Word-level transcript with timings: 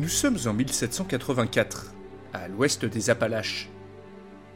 Nous 0.00 0.08
sommes 0.08 0.38
en 0.46 0.54
1784, 0.54 1.92
à 2.32 2.48
l'ouest 2.48 2.86
des 2.86 3.10
Appalaches. 3.10 3.68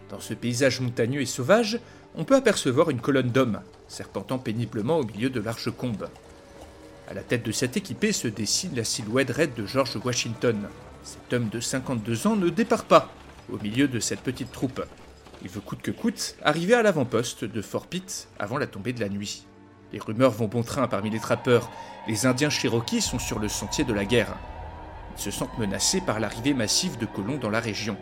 Dans 0.09 0.19
ce 0.19 0.33
paysage 0.33 0.81
montagneux 0.81 1.21
et 1.21 1.27
sauvage, 1.27 1.81
on 2.15 2.25
peut 2.25 2.37
apercevoir 2.37 2.89
une 2.89 3.03
colonne 3.03 3.29
d'hommes, 3.29 3.61
serpentant 3.87 4.39
péniblement 4.39 4.97
au 4.97 5.05
milieu 5.05 5.29
de 5.29 5.41
larges 5.41 5.71
combes. 5.71 6.09
À 7.11 7.13
la 7.13 7.21
tête 7.21 7.45
de 7.45 7.53
cette 7.53 7.77
équipée 7.77 8.13
se 8.13 8.27
dessine 8.27 8.75
la 8.75 8.85
silhouette 8.85 9.29
raide 9.29 9.53
de 9.55 9.67
George 9.67 9.99
Washington. 10.03 10.67
Cet 11.03 11.35
homme 11.35 11.51
de 11.51 11.61
52 11.61 12.27
ans 12.27 12.37
ne 12.37 12.49
départ 12.49 12.85
pas 12.85 13.13
au 13.53 13.59
milieu 13.59 13.87
de 13.87 14.01
cette 14.01 14.21
petite 14.21 14.51
troupe. 14.51 14.83
Il 15.43 15.51
veut 15.51 15.61
coûte 15.61 15.83
que 15.83 15.91
coûte 15.91 16.37
arriver 16.43 16.73
à 16.73 16.83
l'avant-poste 16.83 17.45
de 17.45 17.61
Fort 17.61 17.87
Pitt 17.87 18.29
avant 18.39 18.57
la 18.57 18.67
tombée 18.67 18.95
de 18.95 19.01
la 19.01 19.11
nuit. 19.11 19.45
Les 19.93 19.99
rumeurs 19.99 20.33
vont 20.33 20.49
bon 20.49 20.63
train 20.63 20.89
parmi 20.89 21.11
les 21.11 21.21
trappeurs. 21.21 21.71
Les 22.09 22.25
Indiens 22.25 22.49
Cherokees 22.49 23.03
sont 23.03 23.19
sur 23.19 23.39
le 23.39 23.51
sentier 23.51 23.85
de 23.85 23.93
la 23.93 24.07
guerre. 24.07 24.39
Se 25.17 25.31
sentent 25.31 25.59
menacés 25.59 26.01
par 26.01 26.21
l'arrivée 26.21 26.55
massive 26.55 26.99
de 26.99 27.07
colons 27.07 27.39
dans 27.39 27.51
la 27.51 27.61
région. 27.61 27.97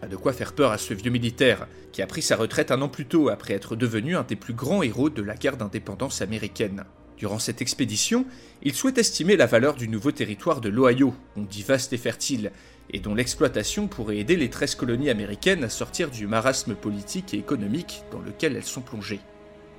Pas 0.00 0.08
de 0.08 0.16
quoi 0.16 0.32
faire 0.32 0.54
peur 0.54 0.72
à 0.72 0.78
ce 0.78 0.94
vieux 0.94 1.10
militaire, 1.10 1.68
qui 1.92 2.02
a 2.02 2.06
pris 2.06 2.22
sa 2.22 2.36
retraite 2.36 2.70
un 2.70 2.82
an 2.82 2.88
plus 2.88 3.06
tôt 3.06 3.28
après 3.28 3.54
être 3.54 3.76
devenu 3.76 4.16
un 4.16 4.24
des 4.24 4.36
plus 4.36 4.54
grands 4.54 4.82
héros 4.82 5.10
de 5.10 5.22
la 5.22 5.34
guerre 5.34 5.56
d'indépendance 5.56 6.22
américaine. 6.22 6.84
Durant 7.16 7.38
cette 7.38 7.62
expédition, 7.62 8.26
il 8.62 8.74
souhaite 8.74 8.98
estimer 8.98 9.36
la 9.36 9.46
valeur 9.46 9.74
du 9.74 9.88
nouveau 9.88 10.12
territoire 10.12 10.60
de 10.60 10.68
l'Ohio, 10.68 11.14
on 11.36 11.42
dit 11.42 11.62
vaste 11.62 11.94
et 11.94 11.98
fertile, 11.98 12.52
et 12.90 13.00
dont 13.00 13.14
l'exploitation 13.14 13.88
pourrait 13.88 14.18
aider 14.18 14.36
les 14.36 14.50
13 14.50 14.74
colonies 14.74 15.08
américaines 15.08 15.64
à 15.64 15.70
sortir 15.70 16.10
du 16.10 16.26
marasme 16.26 16.74
politique 16.74 17.32
et 17.32 17.38
économique 17.38 18.02
dans 18.12 18.20
lequel 18.20 18.54
elles 18.54 18.64
sont 18.64 18.82
plongées. 18.82 19.20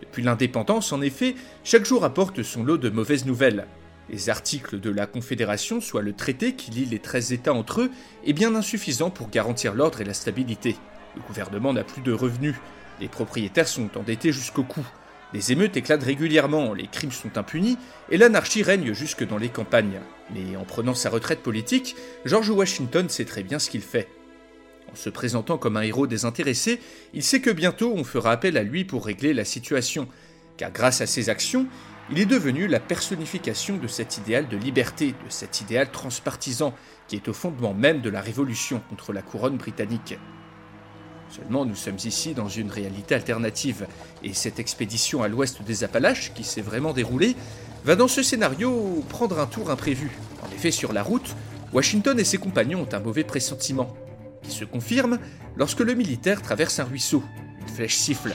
Depuis 0.01 0.23
l'indépendance, 0.23 0.91
en 0.91 1.01
effet, 1.01 1.35
chaque 1.63 1.85
jour 1.85 2.03
apporte 2.03 2.41
son 2.41 2.63
lot 2.63 2.77
de 2.77 2.89
mauvaises 2.89 3.25
nouvelles. 3.25 3.67
Les 4.09 4.29
articles 4.29 4.79
de 4.79 4.89
la 4.89 5.05
Confédération, 5.05 5.81
soit 5.81 6.01
le 6.01 6.13
traité 6.13 6.53
qui 6.53 6.71
lie 6.71 6.85
les 6.85 6.99
13 6.99 7.33
États 7.33 7.53
entre 7.53 7.81
eux, 7.81 7.91
est 8.25 8.33
bien 8.33 8.55
insuffisant 8.55 9.09
pour 9.09 9.29
garantir 9.29 9.73
l'ordre 9.73 9.99
et 9.99 10.05
la 10.05 10.13
stabilité. 10.13 10.77
Le 11.15 11.21
gouvernement 11.21 11.73
n'a 11.73 11.83
plus 11.83 12.01
de 12.01 12.13
revenus, 12.13 12.55
les 13.01 13.09
propriétaires 13.09 13.67
sont 13.67 13.97
endettés 13.97 14.31
jusqu'au 14.31 14.63
cou, 14.63 14.85
les 15.33 15.51
émeutes 15.51 15.75
éclatent 15.75 16.03
régulièrement, 16.03 16.73
les 16.73 16.87
crimes 16.87 17.11
sont 17.11 17.37
impunis, 17.37 17.77
et 18.09 18.17
l'anarchie 18.17 18.63
règne 18.63 18.93
jusque 18.93 19.27
dans 19.27 19.37
les 19.37 19.49
campagnes. 19.49 19.99
Mais 20.33 20.55
en 20.55 20.63
prenant 20.63 20.93
sa 20.93 21.09
retraite 21.09 21.43
politique, 21.43 21.95
George 22.23 22.49
Washington 22.49 23.09
sait 23.09 23.25
très 23.25 23.43
bien 23.43 23.59
ce 23.59 23.69
qu'il 23.69 23.81
fait. 23.81 24.07
En 24.89 24.95
se 24.95 25.09
présentant 25.09 25.57
comme 25.57 25.75
un 25.75 25.81
héros 25.81 26.07
désintéressé, 26.07 26.79
il 27.13 27.23
sait 27.23 27.41
que 27.41 27.49
bientôt 27.49 27.93
on 27.93 28.05
fera 28.05 28.31
appel 28.31 28.55
à 28.55 28.63
lui 28.63 28.85
pour 28.85 29.05
régler 29.05 29.33
la 29.33 29.43
situation, 29.43 30.07
car 30.55 30.71
grâce 30.71 31.01
à 31.01 31.07
ses 31.07 31.29
actions, 31.29 31.67
il 32.09 32.19
est 32.19 32.25
devenu 32.25 32.67
la 32.67 32.79
personnification 32.79 33.77
de 33.77 33.87
cet 33.87 34.17
idéal 34.17 34.47
de 34.47 34.57
liberté, 34.57 35.07
de 35.11 35.29
cet 35.29 35.61
idéal 35.61 35.91
transpartisan 35.91 36.73
qui 37.07 37.15
est 37.15 37.27
au 37.27 37.33
fondement 37.33 37.73
même 37.73 38.01
de 38.01 38.09
la 38.09 38.21
révolution 38.21 38.81
contre 38.89 39.13
la 39.13 39.21
couronne 39.21 39.57
britannique. 39.57 40.17
Seulement, 41.29 41.65
nous 41.65 41.75
sommes 41.75 41.97
ici 42.05 42.33
dans 42.33 42.47
une 42.47 42.71
réalité 42.71 43.13
alternative, 43.15 43.87
et 44.23 44.33
cette 44.33 44.59
expédition 44.59 45.23
à 45.23 45.27
l'ouest 45.27 45.61
des 45.61 45.83
Appalaches, 45.83 46.33
qui 46.33 46.43
s'est 46.43 46.61
vraiment 46.61 46.93
déroulée, 46.93 47.35
va 47.83 47.95
dans 47.95 48.07
ce 48.07 48.23
scénario 48.23 49.03
prendre 49.09 49.39
un 49.39 49.45
tour 49.45 49.69
imprévu. 49.69 50.09
En 50.41 50.53
effet, 50.55 50.71
sur 50.71 50.93
la 50.93 51.03
route, 51.03 51.35
Washington 51.73 52.17
et 52.17 52.23
ses 52.23 52.37
compagnons 52.37 52.81
ont 52.81 52.95
un 52.95 52.99
mauvais 52.99 53.25
pressentiment, 53.25 53.93
qui 54.41 54.51
se 54.51 54.63
confirme 54.63 55.19
lorsque 55.57 55.81
le 55.81 55.95
militaire 55.95 56.41
traverse 56.41 56.79
un 56.79 56.85
ruisseau. 56.85 57.23
Une 57.59 57.67
flèche 57.67 57.95
siffle, 57.95 58.33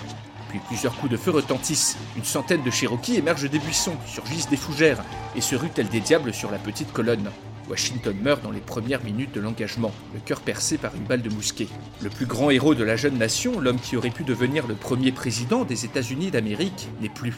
puis 0.52 0.60
plusieurs 0.68 0.94
coups 0.96 1.10
de 1.10 1.16
feu 1.16 1.30
retentissent. 1.30 1.96
Une 2.14 2.24
centaine 2.24 2.62
de 2.62 2.70
Cherokees 2.70 3.16
émergent 3.16 3.48
des 3.48 3.58
buissons, 3.58 3.96
surgissent 4.06 4.50
des 4.50 4.58
fougères, 4.58 5.02
et 5.34 5.40
se 5.40 5.56
ruent 5.56 5.70
tels 5.70 5.88
des 5.88 6.00
diables 6.00 6.34
sur 6.34 6.50
la 6.50 6.58
petite 6.58 6.92
colonne. 6.92 7.30
Washington 7.70 8.14
meurt 8.20 8.42
dans 8.42 8.50
les 8.50 8.60
premières 8.60 9.02
minutes 9.02 9.34
de 9.34 9.40
l'engagement, 9.40 9.92
le 10.12 10.20
cœur 10.20 10.42
percé 10.42 10.76
par 10.76 10.94
une 10.94 11.04
balle 11.04 11.22
de 11.22 11.30
mousquet. 11.30 11.68
Le 12.02 12.10
plus 12.10 12.26
grand 12.26 12.50
héros 12.50 12.74
de 12.74 12.84
la 12.84 12.96
jeune 12.96 13.16
nation, 13.16 13.60
l'homme 13.60 13.80
qui 13.80 13.96
aurait 13.96 14.10
pu 14.10 14.24
devenir 14.24 14.66
le 14.66 14.74
premier 14.74 15.10
président 15.10 15.64
des 15.64 15.86
États-Unis 15.86 16.30
d'Amérique, 16.30 16.90
n'est 17.00 17.08
plus. 17.08 17.34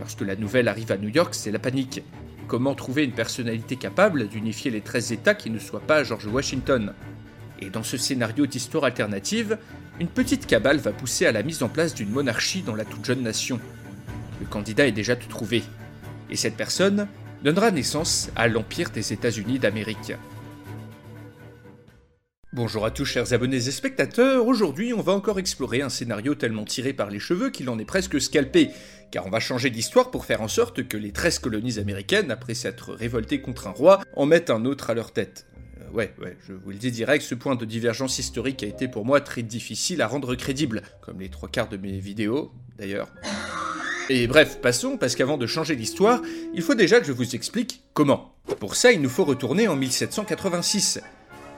Lorsque 0.00 0.22
la 0.22 0.34
nouvelle 0.34 0.66
arrive 0.66 0.90
à 0.90 0.96
New 0.96 1.10
York, 1.10 1.36
c'est 1.36 1.52
la 1.52 1.60
panique. 1.60 2.02
Comment 2.48 2.74
trouver 2.74 3.04
une 3.04 3.12
personnalité 3.12 3.76
capable 3.76 4.26
d'unifier 4.26 4.72
les 4.72 4.80
13 4.80 5.12
États 5.12 5.34
qui 5.34 5.50
ne 5.50 5.60
soit 5.60 5.86
pas 5.86 6.02
George 6.02 6.26
Washington? 6.26 6.94
Et 7.60 7.70
dans 7.70 7.84
ce 7.84 7.96
scénario 7.96 8.46
d'histoire 8.46 8.84
alternative, 8.84 9.58
une 10.00 10.08
petite 10.08 10.46
cabale 10.46 10.78
va 10.78 10.92
pousser 10.92 11.26
à 11.26 11.32
la 11.32 11.42
mise 11.42 11.62
en 11.62 11.68
place 11.68 11.94
d'une 11.94 12.10
monarchie 12.10 12.62
dans 12.62 12.76
la 12.76 12.84
toute 12.84 13.04
jeune 13.04 13.22
nation. 13.22 13.58
Le 14.40 14.46
candidat 14.46 14.86
est 14.86 14.92
déjà 14.92 15.16
tout 15.16 15.28
trouvé. 15.28 15.62
Et 16.30 16.36
cette 16.36 16.56
personne, 16.56 17.08
donnera 17.42 17.70
naissance 17.70 18.30
à 18.36 18.48
l'Empire 18.48 18.90
des 18.90 19.12
États-Unis 19.12 19.58
d'Amérique. 19.58 20.12
Bonjour 22.52 22.86
à 22.86 22.90
tous 22.90 23.04
chers 23.04 23.32
abonnés 23.32 23.68
et 23.68 23.70
spectateurs, 23.70 24.46
aujourd'hui 24.46 24.94
on 24.94 25.02
va 25.02 25.12
encore 25.12 25.38
explorer 25.38 25.82
un 25.82 25.90
scénario 25.90 26.34
tellement 26.34 26.64
tiré 26.64 26.94
par 26.94 27.10
les 27.10 27.18
cheveux 27.18 27.50
qu'il 27.50 27.68
en 27.68 27.78
est 27.78 27.84
presque 27.84 28.20
scalpé, 28.20 28.70
car 29.10 29.26
on 29.26 29.30
va 29.30 29.38
changer 29.38 29.68
d'histoire 29.68 30.10
pour 30.10 30.24
faire 30.24 30.40
en 30.40 30.48
sorte 30.48 30.88
que 30.88 30.96
les 30.96 31.12
13 31.12 31.40
colonies 31.40 31.78
américaines, 31.78 32.30
après 32.30 32.54
s'être 32.54 32.94
révoltées 32.94 33.42
contre 33.42 33.66
un 33.66 33.72
roi, 33.72 34.00
en 34.16 34.24
mettent 34.26 34.50
un 34.50 34.64
autre 34.64 34.88
à 34.88 34.94
leur 34.94 35.12
tête. 35.12 35.47
Ouais, 35.92 36.14
ouais, 36.20 36.36
je 36.46 36.52
vous 36.52 36.70
le 36.70 36.76
dis 36.76 36.90
direct, 36.90 37.24
ce 37.24 37.34
point 37.34 37.56
de 37.56 37.64
divergence 37.64 38.18
historique 38.18 38.62
a 38.62 38.66
été 38.66 38.88
pour 38.88 39.04
moi 39.04 39.20
très 39.20 39.42
difficile 39.42 40.02
à 40.02 40.06
rendre 40.06 40.34
crédible, 40.34 40.82
comme 41.00 41.20
les 41.20 41.28
trois 41.28 41.48
quarts 41.48 41.68
de 41.68 41.76
mes 41.76 41.98
vidéos 41.98 42.52
d'ailleurs. 42.78 43.08
Et 44.10 44.26
bref, 44.26 44.60
passons, 44.60 44.96
parce 44.96 45.14
qu'avant 45.16 45.36
de 45.36 45.46
changer 45.46 45.74
l'histoire, 45.74 46.22
il 46.54 46.62
faut 46.62 46.74
déjà 46.74 46.98
que 46.98 47.06
je 47.06 47.12
vous 47.12 47.34
explique 47.34 47.82
comment. 47.92 48.34
Pour 48.58 48.74
ça, 48.74 48.90
il 48.90 49.02
nous 49.02 49.10
faut 49.10 49.24
retourner 49.24 49.68
en 49.68 49.76
1786. 49.76 51.00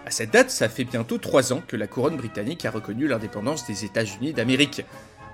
À 0.04 0.10
cette 0.10 0.32
date, 0.32 0.50
ça 0.50 0.68
fait 0.68 0.84
bientôt 0.84 1.18
trois 1.18 1.52
ans 1.52 1.62
que 1.66 1.76
la 1.76 1.86
couronne 1.86 2.16
britannique 2.16 2.64
a 2.64 2.70
reconnu 2.72 3.06
l'indépendance 3.06 3.66
des 3.66 3.84
États-Unis 3.84 4.32
d'Amérique. 4.32 4.84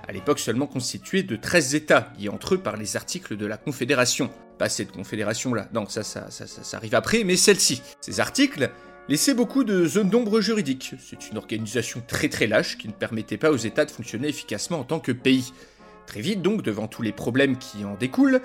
À 0.07 0.11
l'époque 0.11 0.39
seulement 0.39 0.67
constituée 0.67 1.23
de 1.23 1.35
13 1.35 1.73
États, 1.75 2.13
liés 2.19 2.29
entre 2.29 2.53
eux 2.55 2.59
par 2.59 2.77
les 2.77 2.95
articles 2.95 3.35
de 3.35 3.45
la 3.45 3.57
Confédération. 3.57 4.29
Pas 4.57 4.69
cette 4.69 4.91
confédération-là, 4.91 5.69
non, 5.73 5.87
ça 5.87 6.03
ça, 6.03 6.31
ça, 6.31 6.47
ça 6.47 6.77
arrive 6.77 6.95
après, 6.95 7.23
mais 7.23 7.35
celle-ci. 7.35 7.81
Ces 8.01 8.19
articles 8.19 8.71
laissaient 9.09 9.33
beaucoup 9.33 9.63
de 9.63 9.85
zones 9.85 10.09
d'ombre 10.09 10.41
juridiques. 10.41 10.93
C'est 10.99 11.29
une 11.29 11.37
organisation 11.37 12.01
très 12.05 12.29
très 12.29 12.47
lâche 12.47 12.77
qui 12.77 12.87
ne 12.87 12.93
permettait 12.93 13.37
pas 13.37 13.51
aux 13.51 13.57
États 13.57 13.85
de 13.85 13.91
fonctionner 13.91 14.27
efficacement 14.27 14.79
en 14.79 14.83
tant 14.83 14.99
que 14.99 15.11
pays. 15.11 15.53
Très 16.05 16.21
vite 16.21 16.41
donc, 16.41 16.61
devant 16.61 16.87
tous 16.87 17.01
les 17.01 17.11
problèmes 17.11 17.57
qui 17.57 17.85
en 17.85 17.95
découlent, 17.95 18.41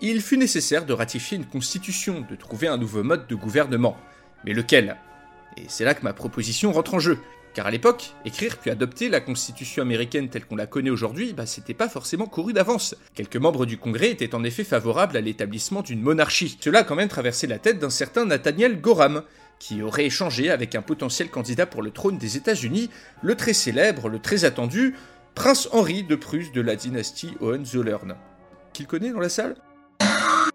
il 0.00 0.20
fut 0.20 0.38
nécessaire 0.38 0.84
de 0.84 0.92
ratifier 0.92 1.36
une 1.38 1.46
constitution, 1.46 2.24
de 2.28 2.36
trouver 2.36 2.68
un 2.68 2.76
nouveau 2.76 3.02
mode 3.02 3.26
de 3.26 3.34
gouvernement. 3.34 3.96
Mais 4.44 4.52
lequel? 4.52 4.96
Et 5.56 5.64
c'est 5.68 5.84
là 5.84 5.94
que 5.94 6.04
ma 6.04 6.12
proposition 6.12 6.72
rentre 6.72 6.94
en 6.94 6.98
jeu. 6.98 7.18
Car 7.54 7.66
à 7.66 7.70
l'époque, 7.70 8.12
écrire 8.26 8.58
puis 8.58 8.70
adopter 8.70 9.08
la 9.08 9.20
constitution 9.20 9.80
américaine 9.80 10.28
telle 10.28 10.44
qu'on 10.44 10.56
la 10.56 10.66
connaît 10.66 10.90
aujourd'hui, 10.90 11.32
bah 11.32 11.46
c'était 11.46 11.72
pas 11.72 11.88
forcément 11.88 12.26
couru 12.26 12.52
d'avance. 12.52 12.94
Quelques 13.14 13.38
membres 13.38 13.64
du 13.64 13.78
Congrès 13.78 14.10
étaient 14.10 14.34
en 14.34 14.44
effet 14.44 14.64
favorables 14.64 15.16
à 15.16 15.22
l'établissement 15.22 15.80
d'une 15.80 16.02
monarchie. 16.02 16.58
Cela 16.60 16.80
a 16.80 16.84
quand 16.84 16.96
même 16.96 17.08
traversé 17.08 17.46
la 17.46 17.58
tête 17.58 17.78
d'un 17.78 17.88
certain 17.88 18.26
Nathaniel 18.26 18.78
Gorham, 18.78 19.22
qui 19.58 19.82
aurait 19.82 20.06
échangé 20.06 20.50
avec 20.50 20.74
un 20.74 20.82
potentiel 20.82 21.30
candidat 21.30 21.66
pour 21.66 21.82
le 21.82 21.90
trône 21.90 22.18
des 22.18 22.36
États-Unis, 22.36 22.90
le 23.22 23.34
très 23.34 23.52
célèbre, 23.52 24.08
le 24.08 24.18
très 24.18 24.44
attendu, 24.44 24.94
Prince 25.34 25.68
Henri 25.72 26.02
de 26.02 26.16
Prusse 26.16 26.52
de 26.52 26.60
la 26.60 26.76
dynastie 26.76 27.34
Hohenzollern. 27.40 28.16
Qui 28.72 28.82
le 28.82 28.88
connaît 28.88 29.12
dans 29.12 29.20
la 29.20 29.28
salle? 29.28 29.56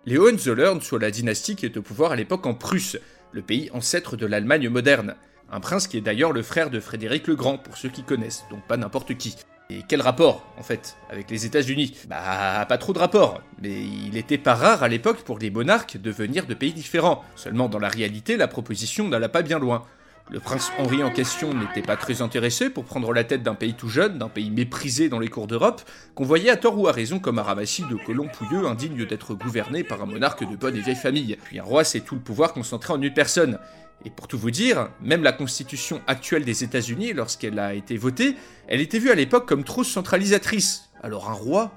Les 0.06 0.18
Hohenzollern 0.18 0.82
soit 0.82 1.00
la 1.00 1.12
dynastie 1.12 1.56
qui 1.56 1.66
est 1.66 1.78
au 1.78 1.82
pouvoir 1.82 2.12
à 2.12 2.16
l'époque 2.16 2.46
en 2.46 2.54
Prusse, 2.54 2.98
le 3.32 3.42
pays 3.42 3.70
ancêtre 3.74 4.18
de 4.18 4.26
l'Allemagne 4.26 4.70
moderne. 4.70 5.16
Un 5.52 5.60
prince 5.60 5.88
qui 5.88 5.98
est 5.98 6.02
d'ailleurs 6.02 6.32
le 6.32 6.42
frère 6.42 6.70
de 6.70 6.80
Frédéric 6.80 7.28
le 7.28 7.36
Grand, 7.36 7.58
pour 7.58 7.78
ceux 7.78 7.90
qui 7.90 8.04
connaissent, 8.04 8.44
donc 8.50 8.66
pas 8.68 8.78
n'importe 8.78 9.16
qui. 9.18 9.36
Et 9.72 9.84
quel 9.88 10.02
rapport, 10.02 10.44
en 10.58 10.64
fait, 10.64 10.98
avec 11.10 11.32
les 11.32 11.46
États-Unis? 11.46 11.96
Bah, 12.10 12.66
pas 12.68 12.78
trop 12.78 12.92
de 12.92 13.00
rapport, 13.00 13.42
mais 13.62 13.72
il 13.72 14.18
était 14.18 14.38
pas 14.38 14.54
rare 14.54 14.84
à 14.84 14.90
l'époque 14.90 15.22
pour 15.22 15.40
les 15.40 15.50
monarques 15.50 15.96
de 15.96 16.12
venir 16.12 16.46
de 16.46 16.54
pays 16.54 16.74
différents. 16.74 17.24
Seulement, 17.38 17.70
dans 17.70 17.80
la 17.80 17.88
réalité, 17.88 18.36
la 18.36 18.50
proposition 18.50 19.08
n'alla 19.08 19.30
pas 19.30 19.44
bien 19.44 19.60
loin. 19.60 19.86
Le 20.30 20.42
prince 20.42 20.72
Henri 20.78 21.04
en 21.04 21.10
question 21.10 21.54
n'était 21.54 21.82
pas 21.82 21.96
très 21.96 22.22
intéressé 22.22 22.70
pour 22.70 22.84
prendre 22.84 23.14
la 23.14 23.24
tête 23.24 23.44
d'un 23.44 23.56
pays 23.56 23.74
tout 23.74 23.88
jeune, 23.88 24.18
d'un 24.18 24.30
pays 24.30 24.52
méprisé 24.52 25.08
dans 25.10 25.20
les 25.20 25.30
cours 25.30 25.48
d'Europe, 25.48 25.82
qu'on 26.16 26.26
voyait 26.26 26.50
à 26.50 26.58
tort 26.58 26.78
ou 26.78 26.88
à 26.88 26.92
raison 26.92 27.20
comme 27.20 27.40
un 27.40 27.44
ramassis 27.44 27.84
de 27.84 27.96
colons 27.96 28.28
pouilleux 28.28 28.66
indigne 28.66 29.06
d'être 29.06 29.36
gouverné 29.36 29.84
par 29.84 30.02
un 30.02 30.06
monarque 30.06 30.50
de 30.50 30.56
bonne 30.56 30.76
et 30.76 30.82
vieille 30.82 30.96
famille. 30.96 31.38
Puis 31.46 31.60
un 31.60 31.64
roi, 31.64 31.84
c'est 31.84 32.02
tout 32.02 32.16
le 32.16 32.22
pouvoir 32.22 32.54
concentré 32.54 32.94
en 32.94 33.02
une 33.02 33.14
personne. 33.14 33.58
Et 34.06 34.10
pour 34.10 34.28
tout 34.28 34.38
vous 34.38 34.52
dire, 34.52 34.90
même 35.02 35.24
la 35.24 35.32
constitution 35.32 36.02
actuelle 36.08 36.44
des 36.44 36.64
États-Unis, 36.64 37.14
lorsqu'elle 37.14 37.60
a 37.60 37.74
été 37.74 37.98
votée, 37.98 38.36
elle 38.68 38.82
était 38.82 39.00
vue 39.00 39.12
à 39.12 39.16
l'époque 39.16 39.48
comme 39.48 39.64
trop 39.64 39.84
centralisatrice. 39.84 40.90
Alors 41.04 41.30
un 41.30 41.34
roi? 41.34 41.72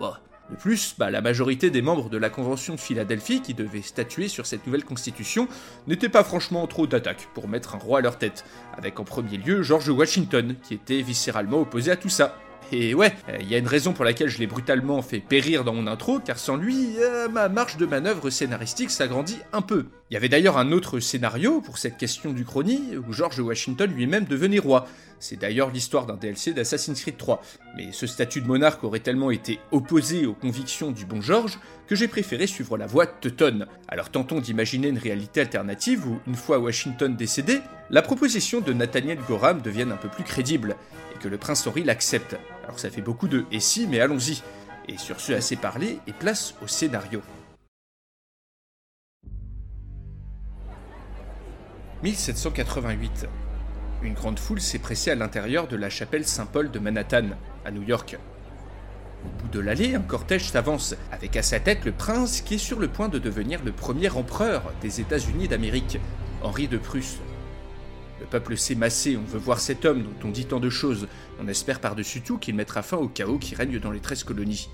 Bah, 0.00 0.20
de 0.50 0.56
plus, 0.56 0.94
bah, 0.98 1.10
la 1.10 1.20
majorité 1.20 1.70
des 1.70 1.82
membres 1.82 2.08
de 2.08 2.16
la 2.16 2.30
Convention 2.30 2.74
de 2.74 2.80
Philadelphie 2.80 3.42
qui 3.42 3.54
devaient 3.54 3.82
statuer 3.82 4.28
sur 4.28 4.46
cette 4.46 4.66
nouvelle 4.66 4.84
constitution 4.84 5.46
n'étaient 5.86 6.08
pas 6.08 6.24
franchement 6.24 6.66
trop 6.66 6.86
d'attaque 6.86 7.28
pour 7.34 7.48
mettre 7.48 7.74
un 7.74 7.78
roi 7.78 7.98
à 7.98 8.02
leur 8.02 8.18
tête, 8.18 8.44
avec 8.76 8.98
en 8.98 9.04
premier 9.04 9.36
lieu 9.36 9.62
George 9.62 9.88
Washington, 9.88 10.56
qui 10.62 10.74
était 10.74 11.02
viscéralement 11.02 11.60
opposé 11.60 11.90
à 11.90 11.96
tout 11.96 12.08
ça. 12.08 12.36
Et 12.70 12.94
ouais, 12.94 13.14
il 13.40 13.48
y 13.48 13.54
a 13.54 13.58
une 13.58 13.66
raison 13.66 13.94
pour 13.94 14.04
laquelle 14.04 14.28
je 14.28 14.38
l'ai 14.38 14.46
brutalement 14.46 15.00
fait 15.00 15.20
périr 15.20 15.64
dans 15.64 15.72
mon 15.72 15.86
intro, 15.86 16.18
car 16.18 16.38
sans 16.38 16.56
lui, 16.56 16.96
euh, 16.98 17.28
ma 17.28 17.48
marge 17.48 17.78
de 17.78 17.86
manœuvre 17.86 18.28
scénaristique 18.28 18.90
s'agrandit 18.90 19.38
un 19.54 19.62
peu. 19.62 19.86
Il 20.10 20.14
y 20.14 20.16
avait 20.18 20.28
d'ailleurs 20.28 20.58
un 20.58 20.70
autre 20.72 21.00
scénario 21.00 21.62
pour 21.62 21.78
cette 21.78 21.96
question 21.96 22.32
du 22.32 22.44
chrony, 22.44 22.96
où 22.96 23.12
George 23.12 23.38
Washington 23.40 23.90
lui-même 23.90 24.24
devenait 24.24 24.58
roi. 24.58 24.86
C'est 25.18 25.36
d'ailleurs 25.36 25.70
l'histoire 25.70 26.04
d'un 26.04 26.16
DLC 26.16 26.52
d'Assassin's 26.52 27.00
Creed 27.00 27.16
3. 27.16 27.42
Mais 27.76 27.88
ce 27.92 28.06
statut 28.06 28.42
de 28.42 28.46
monarque 28.46 28.84
aurait 28.84 29.00
tellement 29.00 29.30
été 29.30 29.58
opposé 29.72 30.26
aux 30.26 30.34
convictions 30.34 30.92
du 30.92 31.06
bon 31.06 31.22
George 31.22 31.58
que 31.86 31.96
j'ai 31.96 32.06
préféré 32.06 32.46
suivre 32.46 32.76
la 32.76 32.86
voie 32.86 33.06
de 33.06 33.12
Teuton. 33.20 33.66
Alors 33.88 34.10
tentons 34.10 34.40
d'imaginer 34.40 34.88
une 34.88 34.98
réalité 34.98 35.40
alternative 35.40 36.06
où, 36.06 36.20
une 36.26 36.36
fois 36.36 36.58
Washington 36.58 37.16
décédé, 37.16 37.60
la 37.90 38.02
proposition 38.02 38.60
de 38.60 38.74
Nathaniel 38.74 39.18
Gorham 39.26 39.62
devienne 39.62 39.90
un 39.90 39.96
peu 39.96 40.08
plus 40.08 40.24
crédible, 40.24 40.76
et 41.14 41.18
que 41.18 41.28
le 41.28 41.38
prince 41.38 41.66
Henri 41.66 41.82
l'accepte. 41.82 42.36
Alors 42.68 42.78
ça 42.78 42.90
fait 42.90 43.00
beaucoup 43.00 43.28
de 43.28 43.46
et 43.50 43.60
si, 43.60 43.86
mais 43.86 43.98
allons-y. 43.98 44.42
Et 44.88 44.98
sur 44.98 45.20
ce 45.20 45.32
assez 45.32 45.56
parlé, 45.56 46.00
et 46.06 46.12
place 46.12 46.54
au 46.62 46.66
scénario. 46.66 47.22
1788. 52.02 53.26
Une 54.02 54.12
grande 54.12 54.38
foule 54.38 54.60
s'est 54.60 54.78
pressée 54.78 55.10
à 55.10 55.14
l'intérieur 55.14 55.66
de 55.66 55.76
la 55.76 55.88
chapelle 55.88 56.26
Saint-Paul 56.26 56.70
de 56.70 56.78
Manhattan, 56.78 57.30
à 57.64 57.70
New 57.70 57.82
York. 57.82 58.18
Au 59.24 59.42
bout 59.42 59.48
de 59.48 59.60
l'allée, 59.60 59.94
un 59.94 60.02
cortège 60.02 60.50
s'avance, 60.50 60.94
avec 61.10 61.36
à 61.36 61.42
sa 61.42 61.60
tête 61.60 61.86
le 61.86 61.92
prince 61.92 62.42
qui 62.42 62.54
est 62.54 62.58
sur 62.58 62.78
le 62.78 62.88
point 62.88 63.08
de 63.08 63.18
devenir 63.18 63.64
le 63.64 63.72
premier 63.72 64.10
empereur 64.10 64.74
des 64.82 65.00
États-Unis 65.00 65.48
d'Amérique, 65.48 65.98
Henri 66.42 66.68
de 66.68 66.76
Prusse. 66.76 67.18
Le 68.20 68.26
peuple 68.26 68.56
s'est 68.56 68.74
massé, 68.74 69.16
on 69.16 69.22
veut 69.22 69.38
voir 69.38 69.60
cet 69.60 69.84
homme 69.84 70.02
dont 70.02 70.28
on 70.28 70.30
dit 70.30 70.46
tant 70.46 70.60
de 70.60 70.70
choses, 70.70 71.08
on 71.40 71.48
espère 71.48 71.80
par-dessus 71.80 72.20
tout 72.20 72.38
qu'il 72.38 72.54
mettra 72.54 72.82
fin 72.82 72.96
au 72.96 73.08
chaos 73.08 73.38
qui 73.38 73.54
règne 73.54 73.78
dans 73.78 73.90
les 73.90 74.00
treize 74.00 74.24
colonies. 74.24 74.68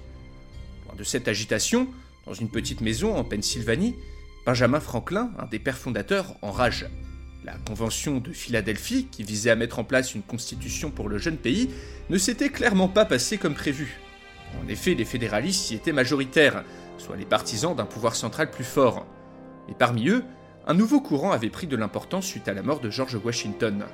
Loin 0.86 0.94
de 0.96 1.04
cette 1.04 1.28
agitation, 1.28 1.88
dans 2.26 2.34
une 2.34 2.48
petite 2.48 2.80
maison 2.80 3.14
en 3.16 3.24
Pennsylvanie, 3.24 3.96
Benjamin 4.46 4.80
Franklin, 4.80 5.30
un 5.38 5.46
des 5.46 5.58
pères 5.58 5.78
fondateurs, 5.78 6.36
enrage. 6.42 6.86
La 7.44 7.56
Convention 7.66 8.20
de 8.20 8.32
Philadelphie, 8.32 9.06
qui 9.10 9.22
visait 9.22 9.50
à 9.50 9.56
mettre 9.56 9.78
en 9.78 9.84
place 9.84 10.14
une 10.14 10.22
constitution 10.22 10.90
pour 10.90 11.10
le 11.10 11.18
jeune 11.18 11.36
pays, 11.36 11.70
ne 12.08 12.16
s'était 12.16 12.48
clairement 12.48 12.88
pas 12.88 13.04
passée 13.04 13.36
comme 13.36 13.54
prévu. 13.54 13.98
En 14.62 14.68
effet, 14.68 14.94
les 14.94 15.04
fédéralistes 15.04 15.70
y 15.70 15.74
étaient 15.74 15.92
majoritaires, 15.92 16.64
soit 16.96 17.16
les 17.16 17.26
partisans 17.26 17.74
d'un 17.74 17.84
pouvoir 17.84 18.14
central 18.14 18.50
plus 18.50 18.64
fort. 18.64 19.06
Et 19.68 19.74
parmi 19.74 20.08
eux, 20.08 20.24
un 20.66 20.74
nouveau 20.74 21.00
courant 21.00 21.32
avait 21.32 21.50
pris 21.50 21.66
de 21.66 21.76
l'importance 21.76 22.26
suite 22.26 22.48
à 22.48 22.54
la 22.54 22.62
mort 22.62 22.80
de 22.80 22.88
George 22.88 23.18
Washington. 23.22 23.84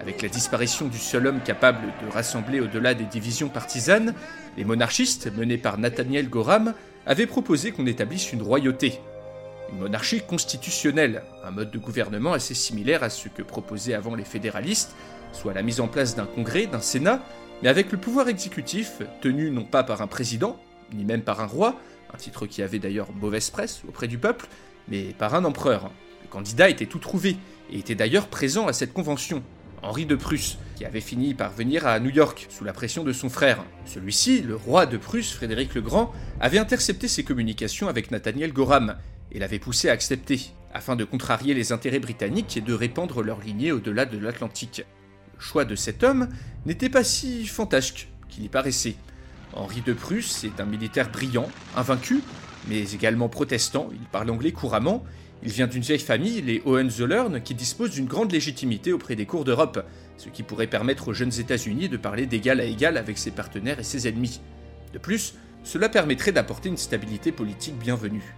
Avec 0.00 0.22
la 0.22 0.28
disparition 0.28 0.86
du 0.86 0.98
seul 0.98 1.26
homme 1.26 1.40
capable 1.40 1.88
de 2.02 2.10
rassembler 2.10 2.60
au-delà 2.60 2.94
des 2.94 3.04
divisions 3.04 3.48
partisanes, 3.48 4.14
les 4.56 4.64
monarchistes, 4.64 5.30
menés 5.36 5.58
par 5.58 5.76
Nathaniel 5.76 6.28
Gorham, 6.30 6.74
avaient 7.04 7.26
proposé 7.26 7.72
qu'on 7.72 7.86
établisse 7.86 8.32
une 8.32 8.42
royauté, 8.42 9.00
une 9.72 9.80
monarchie 9.80 10.20
constitutionnelle, 10.20 11.22
un 11.44 11.50
mode 11.50 11.72
de 11.72 11.78
gouvernement 11.78 12.32
assez 12.32 12.54
similaire 12.54 13.02
à 13.02 13.10
ce 13.10 13.28
que 13.28 13.42
proposaient 13.42 13.94
avant 13.94 14.14
les 14.14 14.24
fédéralistes, 14.24 14.94
soit 15.32 15.52
la 15.52 15.62
mise 15.62 15.80
en 15.80 15.88
place 15.88 16.14
d'un 16.14 16.26
congrès, 16.26 16.66
d'un 16.66 16.80
sénat, 16.80 17.20
mais 17.62 17.68
avec 17.68 17.90
le 17.90 17.98
pouvoir 17.98 18.28
exécutif 18.28 19.02
tenu 19.20 19.50
non 19.50 19.64
pas 19.64 19.82
par 19.82 20.00
un 20.00 20.06
président, 20.06 20.58
ni 20.94 21.04
même 21.04 21.22
par 21.22 21.40
un 21.40 21.46
roi, 21.46 21.74
un 22.14 22.16
titre 22.16 22.46
qui 22.46 22.62
avait 22.62 22.78
d'ailleurs 22.78 23.12
mauvaise 23.12 23.50
presse 23.50 23.82
auprès 23.88 24.08
du 24.08 24.18
peuple, 24.18 24.46
mais 24.88 25.14
par 25.18 25.34
un 25.34 25.44
empereur. 25.44 25.90
Candidat 26.30 26.70
était 26.70 26.86
tout 26.86 26.98
trouvé, 26.98 27.36
et 27.70 27.78
était 27.78 27.94
d'ailleurs 27.94 28.28
présent 28.28 28.66
à 28.66 28.72
cette 28.72 28.92
convention. 28.92 29.42
Henri 29.82 30.06
de 30.06 30.14
Prusse, 30.14 30.58
qui 30.76 30.84
avait 30.84 31.00
fini 31.00 31.34
par 31.34 31.52
venir 31.52 31.86
à 31.86 31.98
New 32.00 32.10
York 32.10 32.46
sous 32.50 32.64
la 32.64 32.72
pression 32.72 33.02
de 33.02 33.12
son 33.12 33.28
frère. 33.28 33.64
Celui-ci, 33.86 34.42
le 34.42 34.56
roi 34.56 34.86
de 34.86 34.96
Prusse, 34.96 35.32
Frédéric 35.32 35.74
le 35.74 35.80
Grand, 35.80 36.12
avait 36.38 36.58
intercepté 36.58 37.08
ses 37.08 37.24
communications 37.24 37.88
avec 37.88 38.10
Nathaniel 38.10 38.52
Gorham, 38.52 38.96
et 39.32 39.38
l'avait 39.38 39.58
poussé 39.58 39.88
à 39.88 39.92
accepter, 39.92 40.52
afin 40.72 40.96
de 40.96 41.04
contrarier 41.04 41.54
les 41.54 41.72
intérêts 41.72 41.98
britanniques 41.98 42.56
et 42.56 42.60
de 42.60 42.74
répandre 42.74 43.22
leur 43.22 43.40
lignée 43.40 43.72
au-delà 43.72 44.06
de 44.06 44.18
l'Atlantique. 44.18 44.84
Le 45.36 45.42
choix 45.42 45.64
de 45.64 45.74
cet 45.74 46.04
homme 46.04 46.28
n'était 46.66 46.90
pas 46.90 47.04
si 47.04 47.46
fantasque 47.46 48.08
qu'il 48.28 48.44
y 48.44 48.48
paraissait. 48.48 48.96
Henri 49.54 49.80
de 49.80 49.92
Prusse 49.92 50.44
est 50.44 50.60
un 50.60 50.66
militaire 50.66 51.10
brillant, 51.10 51.48
invaincu, 51.76 52.20
mais 52.68 52.92
également 52.92 53.28
protestant, 53.28 53.88
il 53.92 54.06
parle 54.06 54.30
anglais 54.30 54.52
couramment, 54.52 55.04
il 55.42 55.50
vient 55.50 55.66
d'une 55.66 55.82
vieille 55.82 55.98
famille, 55.98 56.42
les 56.42 56.62
Hohenzollern, 56.66 57.40
qui 57.40 57.54
disposent 57.54 57.92
d'une 57.92 58.06
grande 58.06 58.30
légitimité 58.30 58.92
auprès 58.92 59.16
des 59.16 59.24
cours 59.24 59.44
d'Europe, 59.44 59.84
ce 60.18 60.28
qui 60.28 60.42
pourrait 60.42 60.66
permettre 60.66 61.08
aux 61.08 61.14
jeunes 61.14 61.38
États-Unis 61.38 61.88
de 61.88 61.96
parler 61.96 62.26
d'égal 62.26 62.60
à 62.60 62.64
égal 62.64 62.98
avec 62.98 63.16
ses 63.16 63.30
partenaires 63.30 63.80
et 63.80 63.84
ses 63.84 64.06
ennemis. 64.06 64.40
De 64.92 64.98
plus, 64.98 65.34
cela 65.64 65.88
permettrait 65.88 66.32
d'apporter 66.32 66.68
une 66.68 66.76
stabilité 66.76 67.32
politique 67.32 67.78
bienvenue. 67.78 68.34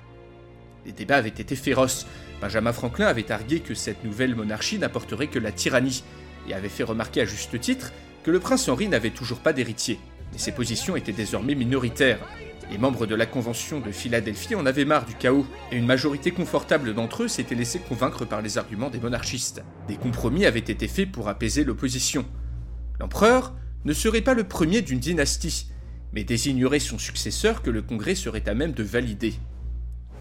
Les 0.87 0.93
débats 0.93 1.17
avaient 1.17 1.29
été 1.29 1.57
féroces. 1.57 2.07
Benjamin 2.41 2.73
Franklin 2.73 3.07
avait 3.07 3.31
argué 3.33 3.61
que 3.61 3.75
cette 3.75 4.05
nouvelle 4.05 4.35
monarchie 4.35 4.79
n'apporterait 4.79 5.29
que 5.29 5.39
la 5.39 5.53
tyrannie, 5.53 6.05
et 6.49 6.55
avait 6.55 6.69
fait 6.69 6.83
remarquer 6.83 7.21
à 7.21 7.25
juste 7.25 7.61
titre 7.61 7.93
que 8.25 8.31
le 8.31 8.41
prince 8.41 8.69
Henri 8.69 8.89
n'avait 8.89 9.11
toujours 9.11 9.39
pas 9.39 9.53
d'héritier, 9.53 9.99
et 10.35 10.39
ses 10.39 10.53
positions 10.53 10.97
étaient 10.97 11.13
désormais 11.13 11.55
minoritaires. 11.55 12.21
Les 12.73 12.79
membres 12.79 13.05
de 13.05 13.15
la 13.15 13.27
Convention 13.27 13.81
de 13.81 13.93
Philadelphie 13.93 14.55
en 14.55 14.65
avaient 14.65 14.87
marre 14.87 15.05
du 15.05 15.13
chaos, 15.13 15.47
et 15.71 15.77
une 15.77 15.85
majorité 15.85 16.31
confortable 16.31 16.95
d'entre 16.95 17.25
eux 17.25 17.29
s'était 17.29 17.55
laissé 17.55 17.79
convaincre 17.79 18.25
par 18.25 18.41
les 18.41 18.57
arguments 18.57 18.89
des 18.89 18.99
monarchistes. 18.99 19.63
Des 19.89 19.97
compromis 19.97 20.47
avaient 20.47 20.59
été 20.59 20.89
faits 20.89 21.13
pour 21.13 21.29
apaiser 21.29 21.65
l'opposition. 21.65 22.25
L'empereur 22.99 23.53
ne 23.85 23.93
serait 23.93 24.23
pas 24.23 24.33
le 24.33 24.45
premier 24.45 24.81
d'une 24.81 25.01
dynastie, 25.01 25.67
mais 26.15 26.25
désignerait 26.25 26.79
son 26.79 26.96
successeur 26.96 27.61
que 27.61 27.69
le 27.69 27.82
Congrès 27.82 28.15
serait 28.15 28.49
à 28.49 28.55
même 28.55 28.73
de 28.73 28.82
valider. 28.82 29.35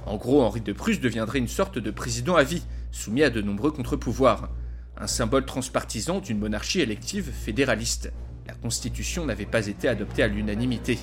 En 0.06 0.18
gros, 0.18 0.42
Henri 0.42 0.60
de 0.60 0.74
Prusse 0.74 1.00
deviendrait 1.00 1.40
une 1.40 1.48
sorte 1.48 1.80
de 1.80 1.90
président 1.90 2.36
à 2.36 2.44
vie, 2.44 2.64
soumis 2.92 3.24
à 3.24 3.30
de 3.30 3.42
nombreux 3.42 3.72
contre-pouvoirs, 3.72 4.50
un 4.98 5.08
symbole 5.08 5.46
transpartisan 5.46 6.20
d'une 6.20 6.40
monarchie 6.40 6.82
élective 6.82 7.32
fédéraliste. 7.32 8.12
La 8.46 8.56
Constitution 8.56 9.26
n'avait 9.26 9.46
pas 9.46 9.68
été 9.68 9.88
adoptée 9.88 10.24
à 10.24 10.28
l'unanimité. 10.28 11.00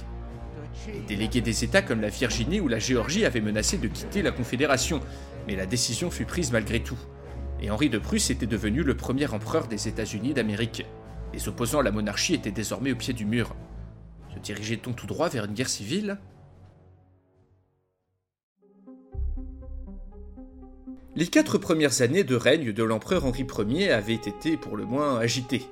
Les 0.86 1.00
délégués 1.00 1.40
des 1.40 1.64
États 1.64 1.82
comme 1.82 2.00
la 2.00 2.08
Virginie 2.08 2.60
ou 2.60 2.68
la 2.68 2.78
Géorgie 2.78 3.24
avaient 3.24 3.40
menacé 3.40 3.78
de 3.78 3.88
quitter 3.88 4.22
la 4.22 4.30
Confédération, 4.30 5.00
mais 5.46 5.56
la 5.56 5.66
décision 5.66 6.10
fut 6.10 6.24
prise 6.24 6.52
malgré 6.52 6.80
tout. 6.82 6.98
Et 7.60 7.70
Henri 7.70 7.90
de 7.90 7.98
Prusse 7.98 8.30
était 8.30 8.46
devenu 8.46 8.82
le 8.82 8.96
premier 8.96 9.26
empereur 9.26 9.66
des 9.66 9.88
États-Unis 9.88 10.32
d'Amérique. 10.32 10.86
Les 11.34 11.48
opposants 11.48 11.80
à 11.80 11.82
la 11.82 11.90
monarchie 11.90 12.34
étaient 12.34 12.52
désormais 12.52 12.92
au 12.92 12.96
pied 12.96 13.12
du 13.12 13.26
mur. 13.26 13.54
Se 14.34 14.38
dirigeait-on 14.38 14.92
tout 14.92 15.06
droit 15.06 15.28
vers 15.28 15.44
une 15.44 15.54
guerre 15.54 15.68
civile? 15.68 16.18
Les 21.16 21.26
quatre 21.26 21.58
premières 21.58 22.00
années 22.00 22.22
de 22.22 22.36
règne 22.36 22.72
de 22.72 22.82
l'empereur 22.84 23.24
Henri 23.24 23.44
Ier 23.68 23.90
avaient 23.90 24.14
été 24.14 24.56
pour 24.56 24.76
le 24.76 24.84
moins 24.84 25.18
agitées. 25.18 25.66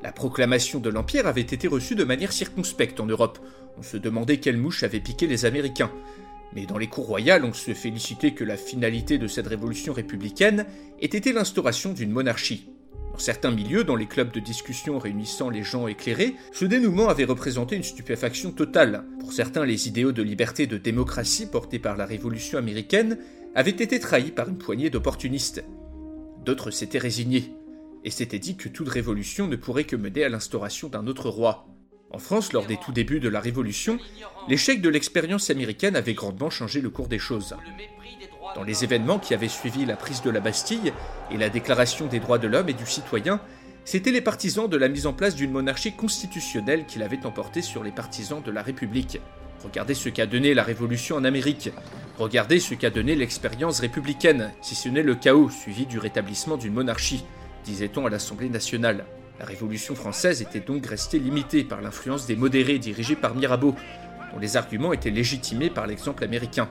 La 0.00 0.12
proclamation 0.12 0.78
de 0.78 0.90
l'Empire 0.90 1.26
avait 1.26 1.40
été 1.40 1.66
reçue 1.66 1.96
de 1.96 2.04
manière 2.04 2.32
circonspecte 2.32 3.00
en 3.00 3.06
Europe. 3.06 3.40
On 3.78 3.82
se 3.82 3.96
demandait 3.96 4.38
quelle 4.38 4.56
mouche 4.56 4.84
avait 4.84 5.00
piqué 5.00 5.26
les 5.26 5.44
Américains. 5.44 5.90
Mais 6.54 6.66
dans 6.66 6.78
les 6.78 6.86
cours 6.86 7.06
royales, 7.06 7.44
on 7.44 7.52
se 7.52 7.74
félicitait 7.74 8.32
que 8.32 8.44
la 8.44 8.56
finalité 8.56 9.18
de 9.18 9.26
cette 9.26 9.48
révolution 9.48 9.92
républicaine 9.92 10.66
ait 11.00 11.06
été 11.06 11.32
l'instauration 11.32 11.92
d'une 11.92 12.12
monarchie. 12.12 12.70
Dans 13.12 13.18
certains 13.18 13.50
milieux, 13.50 13.82
dans 13.82 13.96
les 13.96 14.06
clubs 14.06 14.30
de 14.30 14.38
discussion 14.38 15.00
réunissant 15.00 15.50
les 15.50 15.64
gens 15.64 15.88
éclairés, 15.88 16.36
ce 16.52 16.64
dénouement 16.64 17.08
avait 17.08 17.24
représenté 17.24 17.74
une 17.74 17.82
stupéfaction 17.82 18.52
totale. 18.52 19.04
Pour 19.18 19.32
certains, 19.32 19.64
les 19.64 19.88
idéaux 19.88 20.12
de 20.12 20.22
liberté 20.22 20.62
et 20.62 20.68
de 20.68 20.78
démocratie 20.78 21.46
portés 21.46 21.80
par 21.80 21.96
la 21.96 22.06
révolution 22.06 22.56
américaine 22.56 23.18
avaient 23.56 23.70
été 23.72 23.98
trahis 23.98 24.30
par 24.30 24.48
une 24.48 24.58
poignée 24.58 24.90
d'opportunistes. 24.90 25.64
D'autres 26.44 26.70
s'étaient 26.70 26.98
résignés, 26.98 27.52
et 28.04 28.10
s'étaient 28.10 28.38
dit 28.38 28.56
que 28.56 28.68
toute 28.68 28.88
révolution 28.88 29.46
ne 29.46 29.56
pourrait 29.56 29.84
que 29.84 29.96
mener 29.96 30.24
à 30.24 30.28
l'instauration 30.28 30.88
d'un 30.88 31.06
autre 31.06 31.28
roi. 31.28 31.66
En 32.10 32.18
France, 32.18 32.52
lors 32.52 32.64
des 32.64 32.78
tout 32.78 32.92
débuts 32.92 33.20
de 33.20 33.28
la 33.28 33.40
Révolution, 33.40 33.98
l'échec 34.48 34.80
de 34.80 34.88
l'expérience 34.88 35.50
américaine 35.50 35.94
avait 35.94 36.14
grandement 36.14 36.48
changé 36.48 36.80
le 36.80 36.88
cours 36.88 37.08
des 37.08 37.18
choses. 37.18 37.54
Dans 38.54 38.62
les 38.62 38.82
événements 38.82 39.18
qui 39.18 39.34
avaient 39.34 39.48
suivi 39.48 39.84
la 39.84 39.96
prise 39.96 40.22
de 40.22 40.30
la 40.30 40.40
Bastille 40.40 40.92
et 41.30 41.36
la 41.36 41.50
déclaration 41.50 42.06
des 42.06 42.18
droits 42.18 42.38
de 42.38 42.48
l'homme 42.48 42.70
et 42.70 42.74
du 42.74 42.86
citoyen, 42.86 43.40
c'étaient 43.84 44.10
les 44.10 44.22
partisans 44.22 44.68
de 44.68 44.76
la 44.76 44.88
mise 44.88 45.06
en 45.06 45.12
place 45.12 45.34
d'une 45.34 45.52
monarchie 45.52 45.92
constitutionnelle 45.92 46.86
qui 46.86 46.98
l'avaient 46.98 47.26
emporté 47.26 47.60
sur 47.60 47.84
les 47.84 47.92
partisans 47.92 48.42
de 48.42 48.50
la 48.50 48.62
République. 48.62 49.20
Regardez 49.62 49.94
ce 49.94 50.08
qu'a 50.08 50.26
donné 50.26 50.54
la 50.54 50.62
Révolution 50.62 51.16
en 51.16 51.24
Amérique. 51.24 51.70
Regardez 52.18 52.60
ce 52.60 52.74
qu'a 52.74 52.90
donné 52.90 53.14
l'expérience 53.16 53.80
républicaine, 53.80 54.52
si 54.62 54.74
ce 54.74 54.88
n'est 54.88 55.02
le 55.02 55.14
chaos 55.14 55.50
suivi 55.50 55.84
du 55.84 55.98
rétablissement 55.98 56.56
d'une 56.56 56.72
monarchie, 56.72 57.24
disait-on 57.68 58.06
à 58.06 58.10
l'Assemblée 58.10 58.48
nationale. 58.48 59.04
La 59.38 59.44
Révolution 59.44 59.94
française 59.94 60.40
était 60.40 60.60
donc 60.60 60.86
restée 60.86 61.18
limitée 61.18 61.64
par 61.64 61.82
l'influence 61.82 62.26
des 62.26 62.34
modérés 62.34 62.78
dirigés 62.78 63.14
par 63.14 63.34
Mirabeau, 63.34 63.74
dont 64.32 64.38
les 64.38 64.56
arguments 64.56 64.94
étaient 64.94 65.10
légitimés 65.10 65.68
par 65.68 65.86
l'exemple 65.86 66.24
américain. 66.24 66.68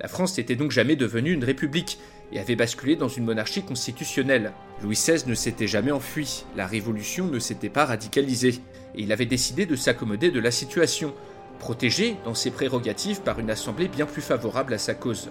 La 0.00 0.08
France 0.08 0.38
n'était 0.38 0.56
donc 0.56 0.70
jamais 0.70 0.96
devenue 0.96 1.32
une 1.32 1.44
république 1.44 1.98
et 2.32 2.40
avait 2.40 2.56
basculé 2.56 2.96
dans 2.96 3.08
une 3.08 3.26
monarchie 3.26 3.62
constitutionnelle. 3.62 4.52
Louis 4.82 4.94
XVI 4.94 5.28
ne 5.28 5.34
s'était 5.34 5.66
jamais 5.66 5.92
enfui, 5.92 6.46
la 6.56 6.66
Révolution 6.66 7.26
ne 7.26 7.38
s'était 7.38 7.68
pas 7.68 7.84
radicalisée, 7.84 8.60
et 8.94 9.02
il 9.02 9.12
avait 9.12 9.26
décidé 9.26 9.66
de 9.66 9.76
s'accommoder 9.76 10.30
de 10.30 10.40
la 10.40 10.50
situation, 10.50 11.12
protégé 11.58 12.16
dans 12.24 12.34
ses 12.34 12.50
prérogatives 12.50 13.20
par 13.20 13.38
une 13.38 13.50
assemblée 13.50 13.88
bien 13.88 14.06
plus 14.06 14.22
favorable 14.22 14.72
à 14.72 14.78
sa 14.78 14.94
cause. 14.94 15.30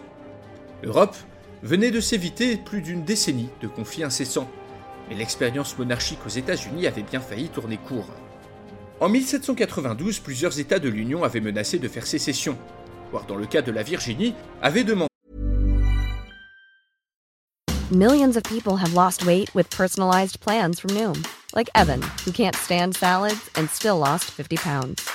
L'Europe 0.83 1.15
venait 1.63 1.91
de 1.91 1.99
s'éviter 1.99 2.57
plus 2.57 2.81
d'une 2.81 3.03
décennie 3.03 3.49
de 3.61 3.67
conflits 3.67 4.03
incessants, 4.03 4.49
mais 5.09 5.15
l'expérience 5.15 5.77
monarchique 5.77 6.19
aux 6.25 6.29
États-Unis 6.29 6.87
avait 6.87 7.03
bien 7.03 7.19
failli 7.19 7.49
tourner 7.49 7.77
court. 7.77 8.07
En 8.99 9.09
1792, 9.09 10.19
plusieurs 10.19 10.59
États 10.59 10.79
de 10.79 10.89
l'Union 10.89 11.23
avaient 11.23 11.39
menacé 11.39 11.79
de 11.79 11.87
faire 11.87 12.05
sécession, 12.05 12.57
voire 13.11 13.25
dans 13.25 13.37
le 13.37 13.45
cas 13.45 13.61
de 13.61 13.71
la 13.71 13.83
Virginie, 13.83 14.35
avaient 14.61 14.83
demandé 14.83 15.09
Millions 17.91 18.37
of 18.37 18.43
people 18.43 18.77
have 18.77 18.93
lost 18.93 19.25
weight 19.25 19.49
with 19.55 19.67
personalized 19.71 20.39
plans 20.41 20.79
from 20.79 20.91
Noom, 20.91 21.25
like 21.55 21.71
Evan, 21.73 22.03
who 22.23 22.31
can't 22.31 22.55
stand 22.55 22.95
salads 22.95 23.49
and 23.55 23.67
still 23.67 23.97
lost 23.97 24.25
50 24.25 24.57
pounds. 24.57 25.09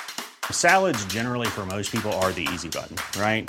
Salads, 0.51 1.05
generally, 1.07 1.47
for 1.47 1.65
most 1.67 1.93
people, 1.93 2.13
are 2.15 2.33
the 2.33 2.49
easy 2.53 2.69
button, 2.69 2.97
right? 3.17 3.49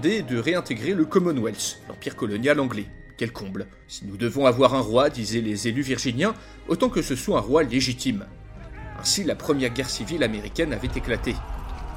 De 0.00 0.38
réintégrer 0.38 0.94
le 0.94 1.04
Commonwealth, 1.04 1.82
l'empire 1.86 2.16
colonial 2.16 2.58
anglais. 2.60 2.86
Quel 3.18 3.30
comble 3.30 3.66
Si 3.88 4.06
nous 4.06 4.16
devons 4.16 4.46
avoir 4.46 4.74
un 4.74 4.80
roi, 4.80 5.10
disaient 5.10 5.42
les 5.42 5.68
élus 5.68 5.82
virginiens, 5.82 6.32
autant 6.66 6.88
que 6.88 7.02
ce 7.02 7.14
soit 7.14 7.36
un 7.36 7.42
roi 7.42 7.62
légitime. 7.62 8.24
Ainsi, 8.98 9.22
la 9.22 9.34
première 9.34 9.74
guerre 9.74 9.90
civile 9.90 10.22
américaine 10.22 10.72
avait 10.72 10.88
éclaté, 10.96 11.34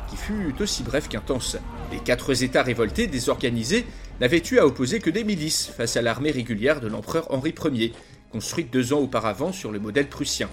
qui 0.09 0.17
fut 0.17 0.53
aussi 0.59 0.83
brève 0.83 1.07
qu'intense. 1.07 1.55
Les 1.89 1.99
quatre 1.99 2.43
États 2.43 2.63
révoltés, 2.63 3.07
désorganisés, 3.07 3.85
n'avaient 4.19 4.43
eu 4.51 4.59
à 4.59 4.65
opposer 4.65 4.99
que 4.99 5.09
des 5.09 5.23
milices 5.23 5.67
face 5.67 5.95
à 5.95 6.01
l'armée 6.01 6.31
régulière 6.31 6.81
de 6.81 6.87
l'empereur 6.87 7.31
Henri 7.31 7.55
Ier, 7.71 7.93
construite 8.29 8.73
deux 8.73 8.91
ans 8.91 8.99
auparavant 8.99 9.53
sur 9.53 9.71
le 9.71 9.79
modèle 9.79 10.09
prussien. 10.09 10.49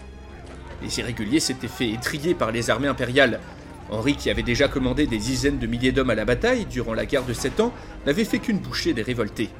Les 0.81 1.01
irréguliers 1.01 1.41
s'étaient 1.41 1.67
fait 1.67 1.91
étrier 1.91 2.35
par 2.35 2.53
les 2.53 2.71
armées 2.71 2.87
impériales. 2.87 3.41
Henri, 3.93 4.17
qui 4.17 4.31
avait 4.31 4.43
déjà 4.43 4.69
commandé 4.69 5.07
des 5.07 5.19
dizaines 5.19 5.59
de 5.59 5.67
milliers 5.67 5.93
d'hommes 5.93 6.11
à 6.11 6.15
la 6.15 6.25
bataille 6.25 6.65
durant 6.65 6.95
la 6.95 7.05
guerre 7.05 7.27
de 7.27 7.35
Sept 7.35 7.61
Ans, 7.61 7.75
n'avait 8.07 8.25
fait 8.25 8.39
qu'une 8.39 8.59
bouchée 8.59 8.95
des 8.95 9.03
révoltés. 9.03 9.51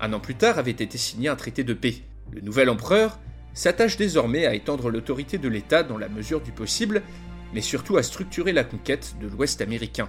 Un 0.00 0.12
an 0.12 0.20
plus 0.20 0.34
tard 0.34 0.58
avait 0.58 0.72
été 0.72 0.98
signé 0.98 1.28
un 1.28 1.36
traité 1.36 1.62
de 1.62 1.72
paix. 1.72 1.94
Le 2.32 2.40
nouvel 2.40 2.68
empereur 2.68 3.18
s'attache 3.54 3.96
désormais 3.96 4.44
à 4.44 4.54
étendre 4.54 4.90
l'autorité 4.90 5.38
de 5.38 5.48
l'État 5.48 5.84
dans 5.84 5.98
la 5.98 6.08
mesure 6.08 6.40
du 6.40 6.50
possible, 6.50 7.02
mais 7.54 7.60
surtout 7.60 7.96
à 7.96 8.02
structurer 8.02 8.52
la 8.52 8.64
conquête 8.64 9.14
de 9.20 9.28
l'Ouest 9.28 9.60
américain. 9.60 10.08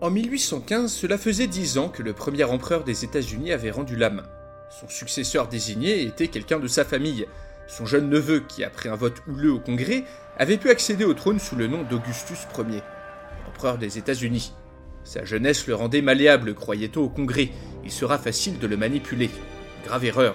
En 0.00 0.10
1815, 0.10 0.92
cela 0.92 1.18
faisait 1.18 1.46
dix 1.46 1.78
ans 1.78 1.88
que 1.88 2.02
le 2.02 2.12
premier 2.12 2.44
empereur 2.44 2.84
des 2.84 3.04
États-Unis 3.04 3.52
avait 3.52 3.70
rendu 3.70 3.96
l'âme. 3.96 4.22
Son 4.80 4.88
successeur 4.88 5.46
désigné 5.46 6.02
était 6.02 6.28
quelqu'un 6.28 6.58
de 6.58 6.66
sa 6.66 6.84
famille, 6.84 7.26
son 7.66 7.86
jeune 7.86 8.08
neveu 8.08 8.40
qui, 8.40 8.64
après 8.64 8.88
un 8.88 8.96
vote 8.96 9.22
houleux 9.28 9.52
au 9.52 9.60
Congrès, 9.60 10.04
avait 10.38 10.56
pu 10.56 10.70
accéder 10.70 11.04
au 11.04 11.14
trône 11.14 11.38
sous 11.38 11.56
le 11.56 11.66
nom 11.66 11.82
d'Augustus 11.82 12.46
Ier, 12.58 12.82
empereur 13.48 13.78
des 13.78 13.98
États-Unis. 13.98 14.52
Sa 15.04 15.24
jeunesse 15.24 15.66
le 15.66 15.74
rendait 15.74 16.02
malléable, 16.02 16.54
croyait-on 16.54 17.02
au 17.02 17.08
Congrès, 17.08 17.50
il 17.84 17.90
sera 17.90 18.18
facile 18.18 18.58
de 18.58 18.66
le 18.66 18.76
manipuler. 18.76 19.30
Grave 19.84 20.04
erreur. 20.04 20.34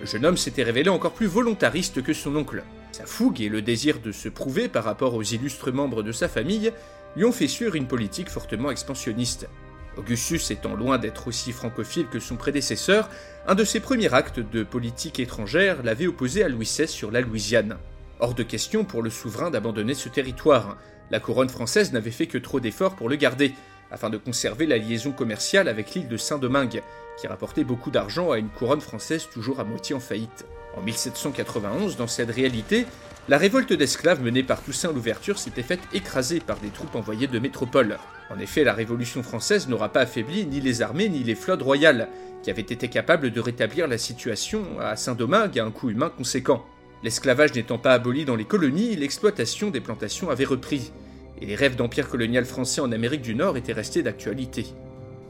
Le 0.00 0.06
jeune 0.06 0.24
homme 0.24 0.38
s'était 0.38 0.62
révélé 0.62 0.88
encore 0.88 1.12
plus 1.12 1.26
volontariste 1.26 2.02
que 2.02 2.14
son 2.14 2.34
oncle. 2.36 2.64
Sa 2.92 3.04
fougue 3.04 3.42
et 3.42 3.50
le 3.50 3.60
désir 3.62 4.00
de 4.00 4.12
se 4.12 4.28
prouver 4.28 4.68
par 4.68 4.84
rapport 4.84 5.14
aux 5.14 5.22
illustres 5.22 5.72
membres 5.72 6.02
de 6.02 6.12
sa 6.12 6.28
famille 6.28 6.72
lui 7.16 7.24
ont 7.24 7.32
fait 7.32 7.48
suivre 7.48 7.74
une 7.74 7.86
politique 7.86 8.30
fortement 8.30 8.70
expansionniste. 8.70 9.48
Augustus 9.96 10.50
étant 10.50 10.74
loin 10.74 10.98
d'être 10.98 11.28
aussi 11.28 11.52
francophile 11.52 12.06
que 12.06 12.20
son 12.20 12.36
prédécesseur, 12.36 13.08
un 13.46 13.54
de 13.54 13.64
ses 13.64 13.80
premiers 13.80 14.12
actes 14.14 14.40
de 14.40 14.62
politique 14.62 15.18
étrangère 15.18 15.82
l'avait 15.82 16.06
opposé 16.06 16.42
à 16.44 16.48
Louis 16.48 16.66
XVI 16.66 16.88
sur 16.88 17.10
la 17.10 17.20
Louisiane. 17.20 17.76
Hors 18.20 18.34
de 18.34 18.42
question 18.42 18.84
pour 18.84 19.02
le 19.02 19.10
souverain 19.10 19.50
d'abandonner 19.50 19.94
ce 19.94 20.08
territoire. 20.08 20.76
La 21.10 21.20
couronne 21.20 21.48
française 21.48 21.92
n'avait 21.92 22.10
fait 22.10 22.26
que 22.26 22.38
trop 22.38 22.60
d'efforts 22.60 22.94
pour 22.94 23.08
le 23.08 23.16
garder, 23.16 23.54
afin 23.90 24.10
de 24.10 24.18
conserver 24.18 24.66
la 24.66 24.78
liaison 24.78 25.10
commerciale 25.10 25.68
avec 25.68 25.94
l'île 25.94 26.08
de 26.08 26.16
Saint-Domingue, 26.16 26.82
qui 27.18 27.26
rapportait 27.26 27.64
beaucoup 27.64 27.90
d'argent 27.90 28.30
à 28.30 28.38
une 28.38 28.48
couronne 28.48 28.80
française 28.80 29.26
toujours 29.32 29.58
à 29.58 29.64
moitié 29.64 29.94
en 29.94 30.00
faillite. 30.00 30.46
En 30.76 30.82
1791, 30.82 31.96
dans 31.96 32.06
cette 32.06 32.30
réalité, 32.30 32.86
la 33.28 33.38
révolte 33.38 33.72
d'esclaves 33.72 34.22
menée 34.22 34.42
par 34.42 34.62
Toussaint 34.62 34.92
l'Ouverture 34.92 35.38
s'était 35.38 35.62
faite 35.62 35.80
écraser 35.92 36.40
par 36.40 36.58
des 36.58 36.70
troupes 36.70 36.94
envoyées 36.94 37.26
de 37.26 37.38
métropole. 37.38 37.98
En 38.30 38.38
effet, 38.38 38.64
la 38.64 38.72
Révolution 38.72 39.22
française 39.22 39.68
n'aura 39.68 39.90
pas 39.90 40.00
affaibli 40.00 40.46
ni 40.46 40.60
les 40.60 40.82
armées 40.82 41.08
ni 41.08 41.22
les 41.22 41.34
flottes 41.34 41.62
royales, 41.62 42.08
qui 42.42 42.50
avaient 42.50 42.62
été 42.62 42.88
capables 42.88 43.30
de 43.30 43.40
rétablir 43.40 43.86
la 43.86 43.98
situation 43.98 44.64
à 44.80 44.96
Saint-Domingue 44.96 45.58
à 45.58 45.64
un 45.64 45.70
coût 45.70 45.90
humain 45.90 46.10
conséquent. 46.16 46.64
L'esclavage 47.02 47.54
n'étant 47.54 47.78
pas 47.78 47.92
aboli 47.92 48.24
dans 48.24 48.36
les 48.36 48.44
colonies, 48.44 48.96
l'exploitation 48.96 49.70
des 49.70 49.80
plantations 49.80 50.30
avait 50.30 50.44
repris, 50.44 50.92
et 51.40 51.46
les 51.46 51.54
rêves 51.54 51.76
d'empire 51.76 52.08
colonial 52.08 52.44
français 52.44 52.80
en 52.80 52.92
Amérique 52.92 53.22
du 53.22 53.34
Nord 53.34 53.56
étaient 53.56 53.72
restés 53.72 54.02
d'actualité. 54.02 54.66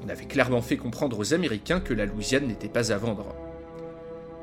On 0.04 0.08
avait 0.08 0.24
clairement 0.24 0.62
fait 0.62 0.76
comprendre 0.76 1.18
aux 1.18 1.34
Américains 1.34 1.80
que 1.80 1.94
la 1.94 2.06
Louisiane 2.06 2.46
n'était 2.46 2.68
pas 2.68 2.92
à 2.92 2.98
vendre. 2.98 3.34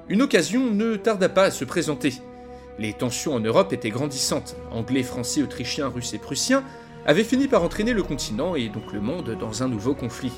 Une 0.10 0.22
occasion 0.22 0.72
ne 0.72 0.96
tarda 0.96 1.28
pas 1.28 1.44
à 1.44 1.52
se 1.52 1.66
présenter. 1.66 2.14
Les 2.80 2.94
tensions 2.94 3.34
en 3.34 3.42
Europe 3.42 3.74
étaient 3.74 3.90
grandissantes. 3.90 4.56
Anglais, 4.72 5.04
Français, 5.04 5.44
Autrichiens, 5.44 5.90
Russes 5.90 6.14
et 6.14 6.18
Prussiens 6.18 6.64
avaient 7.06 7.26
fini 7.26 7.50
par 7.50 7.62
entraîner 7.62 7.92
le 7.92 8.04
continent 8.04 8.56
et 8.56 8.70
donc 8.70 8.94
le 8.94 9.02
monde 9.02 9.36
dans 9.38 9.64
un 9.64 9.68
nouveau 9.68 9.96
conflit. 9.96 10.32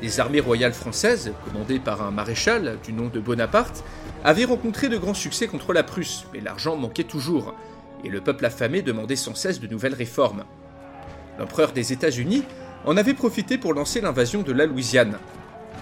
Les 0.00 0.20
armées 0.20 0.38
royales 0.38 0.72
françaises, 0.72 1.32
commandées 1.44 1.80
par 1.80 2.02
un 2.02 2.12
maréchal 2.12 2.78
du 2.84 2.92
nom 2.92 3.08
de 3.08 3.18
Bonaparte, 3.18 3.82
avaient 4.22 4.44
rencontré 4.44 4.88
de 4.88 4.96
grands 4.96 5.14
succès 5.14 5.48
contre 5.48 5.72
la 5.72 5.82
Prusse, 5.82 6.26
mais 6.32 6.40
l'argent 6.40 6.76
manquait 6.76 7.02
toujours, 7.02 7.54
et 8.04 8.10
le 8.10 8.20
peuple 8.20 8.46
affamé 8.46 8.82
demandait 8.82 9.16
sans 9.16 9.34
cesse 9.34 9.58
de 9.58 9.66
nouvelles 9.66 9.94
réformes. 9.94 10.44
L'empereur 11.40 11.72
des 11.72 11.92
États-Unis 11.92 12.44
en 12.84 12.96
avait 12.96 13.14
profité 13.14 13.58
pour 13.58 13.74
lancer 13.74 14.00
l'invasion 14.00 14.42
de 14.42 14.52
la 14.52 14.66
Louisiane. 14.66 15.18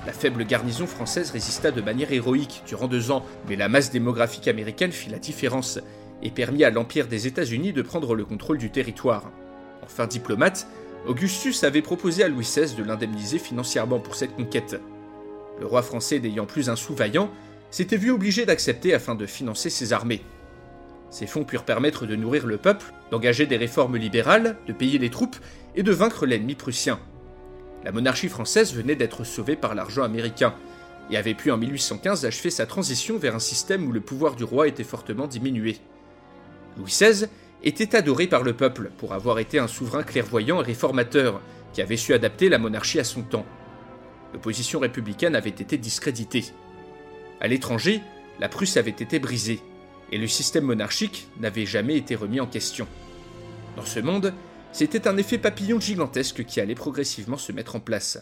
La 0.06 0.12
faible 0.12 0.44
garnison 0.46 0.86
française 0.86 1.32
résista 1.32 1.72
de 1.72 1.80
manière 1.80 2.12
héroïque 2.12 2.62
durant 2.64 2.86
deux 2.86 3.10
ans, 3.10 3.26
mais 3.48 3.56
la 3.56 3.68
masse 3.68 3.90
démographique 3.90 4.46
américaine 4.46 4.92
fit 4.92 5.10
la 5.10 5.18
différence 5.18 5.80
et 6.22 6.30
permit 6.30 6.62
à 6.62 6.70
l'Empire 6.70 7.08
des 7.08 7.26
États-Unis 7.26 7.72
de 7.72 7.82
prendre 7.82 8.14
le 8.14 8.24
contrôle 8.24 8.58
du 8.58 8.70
territoire. 8.70 9.32
Enfin 9.82 10.06
diplomate, 10.06 10.68
Augustus 11.08 11.64
avait 11.64 11.82
proposé 11.82 12.22
à 12.22 12.28
Louis 12.28 12.44
XVI 12.44 12.76
de 12.76 12.84
l'indemniser 12.84 13.40
financièrement 13.40 13.98
pour 13.98 14.14
cette 14.14 14.36
conquête. 14.36 14.80
Le 15.58 15.66
roi 15.66 15.82
français 15.82 16.20
n'ayant 16.20 16.46
plus 16.46 16.70
un 16.70 16.76
sou 16.76 16.94
vaillant, 16.94 17.28
s'était 17.72 17.96
vu 17.96 18.12
obligé 18.12 18.46
d'accepter 18.46 18.94
afin 18.94 19.16
de 19.16 19.26
financer 19.26 19.70
ses 19.70 19.92
armées. 19.92 20.22
Ces 21.10 21.26
fonds 21.26 21.44
purent 21.44 21.64
permettre 21.64 22.06
de 22.06 22.14
nourrir 22.14 22.46
le 22.46 22.58
peuple, 22.58 22.92
d'engager 23.10 23.46
des 23.46 23.56
réformes 23.56 23.96
libérales, 23.96 24.56
de 24.68 24.72
payer 24.72 24.98
les 24.98 25.10
troupes 25.10 25.36
et 25.74 25.82
de 25.82 25.92
vaincre 25.92 26.26
l'ennemi 26.26 26.54
prussien. 26.54 27.00
La 27.86 27.92
monarchie 27.92 28.28
française 28.28 28.74
venait 28.74 28.96
d'être 28.96 29.22
sauvée 29.22 29.54
par 29.54 29.76
l'argent 29.76 30.02
américain 30.02 30.56
et 31.08 31.16
avait 31.16 31.34
pu 31.34 31.52
en 31.52 31.56
1815 31.56 32.26
achever 32.26 32.50
sa 32.50 32.66
transition 32.66 33.16
vers 33.16 33.36
un 33.36 33.38
système 33.38 33.86
où 33.86 33.92
le 33.92 34.00
pouvoir 34.00 34.34
du 34.34 34.42
roi 34.42 34.66
était 34.66 34.82
fortement 34.82 35.28
diminué. 35.28 35.78
Louis 36.76 36.90
XVI 36.90 37.28
était 37.62 37.94
adoré 37.94 38.26
par 38.26 38.42
le 38.42 38.54
peuple 38.54 38.90
pour 38.98 39.14
avoir 39.14 39.38
été 39.38 39.60
un 39.60 39.68
souverain 39.68 40.02
clairvoyant 40.02 40.60
et 40.60 40.64
réformateur 40.64 41.40
qui 41.72 41.80
avait 41.80 41.96
su 41.96 42.12
adapter 42.12 42.48
la 42.48 42.58
monarchie 42.58 42.98
à 42.98 43.04
son 43.04 43.22
temps. 43.22 43.46
L'opposition 44.32 44.80
républicaine 44.80 45.36
avait 45.36 45.50
été 45.50 45.78
discréditée. 45.78 46.46
À 47.40 47.46
l'étranger, 47.46 48.00
la 48.40 48.48
Prusse 48.48 48.78
avait 48.78 48.90
été 48.90 49.20
brisée 49.20 49.60
et 50.10 50.18
le 50.18 50.26
système 50.26 50.64
monarchique 50.64 51.28
n'avait 51.38 51.66
jamais 51.66 51.96
été 51.96 52.16
remis 52.16 52.40
en 52.40 52.48
question. 52.48 52.88
Dans 53.76 53.86
ce 53.86 54.00
monde, 54.00 54.34
c'était 54.76 55.08
un 55.08 55.16
effet 55.16 55.38
papillon 55.38 55.80
gigantesque 55.80 56.44
qui 56.44 56.60
allait 56.60 56.74
progressivement 56.74 57.38
se 57.38 57.50
mettre 57.50 57.76
en 57.76 57.80
place. 57.80 58.18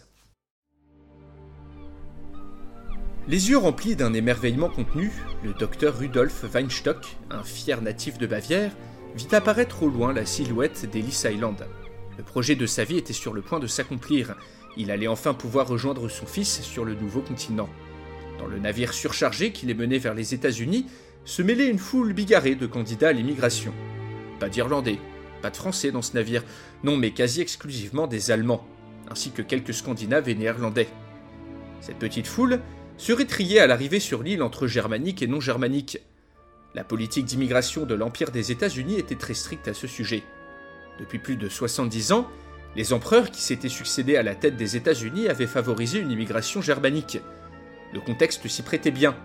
Les 3.27 3.49
yeux 3.49 3.57
remplis 3.57 3.97
d'un 3.97 4.13
émerveillement 4.13 4.69
contenu, 4.69 5.11
le 5.43 5.51
docteur 5.51 5.97
Rudolf 5.97 6.45
Weinstock, 6.53 7.17
un 7.29 7.43
fier 7.43 7.81
natif 7.81 8.17
de 8.17 8.25
Bavière, 8.25 8.71
vit 9.17 9.35
apparaître 9.35 9.83
au 9.83 9.89
loin 9.89 10.13
la 10.13 10.25
silhouette 10.25 10.89
d'Ellis 10.89 11.23
Island. 11.25 11.67
Le 12.17 12.23
projet 12.23 12.55
de 12.55 12.65
sa 12.65 12.85
vie 12.85 12.99
était 12.99 13.11
sur 13.11 13.33
le 13.33 13.41
point 13.41 13.59
de 13.59 13.67
s'accomplir. 13.67 14.37
Il 14.77 14.91
allait 14.91 15.07
enfin 15.07 15.33
pouvoir 15.33 15.67
rejoindre 15.67 16.07
son 16.07 16.25
fils 16.25 16.61
sur 16.61 16.85
le 16.85 16.95
nouveau 16.95 17.19
continent. 17.19 17.67
Dans 18.39 18.47
le 18.47 18.59
navire 18.59 18.93
surchargé 18.93 19.51
qui 19.51 19.65
les 19.65 19.73
menait 19.73 19.97
vers 19.97 20.13
les 20.13 20.33
États-Unis, 20.33 20.85
se 21.25 21.41
mêlait 21.41 21.67
une 21.67 21.79
foule 21.79 22.13
bigarrée 22.13 22.55
de 22.55 22.65
candidats 22.65 23.09
à 23.09 23.13
l'immigration. 23.13 23.73
Pas 24.39 24.47
d'Irlandais, 24.47 24.99
pas 25.45 25.51
de 25.51 25.57
Français 25.57 25.91
dans 25.91 26.01
ce 26.01 26.15
navire, 26.15 26.43
non 26.83 26.97
mais 26.97 27.11
quasi 27.11 27.39
exclusivement 27.39 28.07
des 28.07 28.31
Allemands, 28.31 28.65
ainsi 29.11 29.29
que 29.29 29.43
quelques 29.43 29.75
Scandinaves 29.75 30.27
et 30.27 30.33
Néerlandais. 30.33 30.87
Cette 31.81 31.99
petite 31.99 32.25
foule 32.25 32.61
serait 32.97 33.25
triée 33.25 33.59
à 33.59 33.67
l'arrivée 33.67 33.99
sur 33.99 34.23
l'île 34.23 34.41
entre 34.41 34.65
germanique 34.65 35.21
et 35.21 35.27
non 35.27 35.39
germanique. 35.39 35.99
La 36.73 36.83
politique 36.83 37.25
d'immigration 37.25 37.85
de 37.85 37.93
l'Empire 37.93 38.31
des 38.31 38.51
États-Unis 38.51 38.97
était 38.97 39.13
très 39.13 39.35
stricte 39.35 39.67
à 39.67 39.75
ce 39.75 39.85
sujet. 39.85 40.23
Depuis 40.97 41.19
plus 41.19 41.35
de 41.35 41.47
70 41.47 42.11
ans, 42.13 42.27
les 42.75 42.91
empereurs 42.91 43.29
qui 43.29 43.43
s'étaient 43.43 43.69
succédés 43.69 44.17
à 44.17 44.23
la 44.23 44.33
tête 44.33 44.57
des 44.57 44.75
États-Unis 44.75 45.27
avaient 45.27 45.45
favorisé 45.45 45.99
une 45.99 46.09
immigration 46.09 46.63
germanique. 46.63 47.19
Le 47.93 48.01
contexte 48.01 48.47
s'y 48.47 48.63
prêtait 48.63 48.89
bien, 48.89 49.15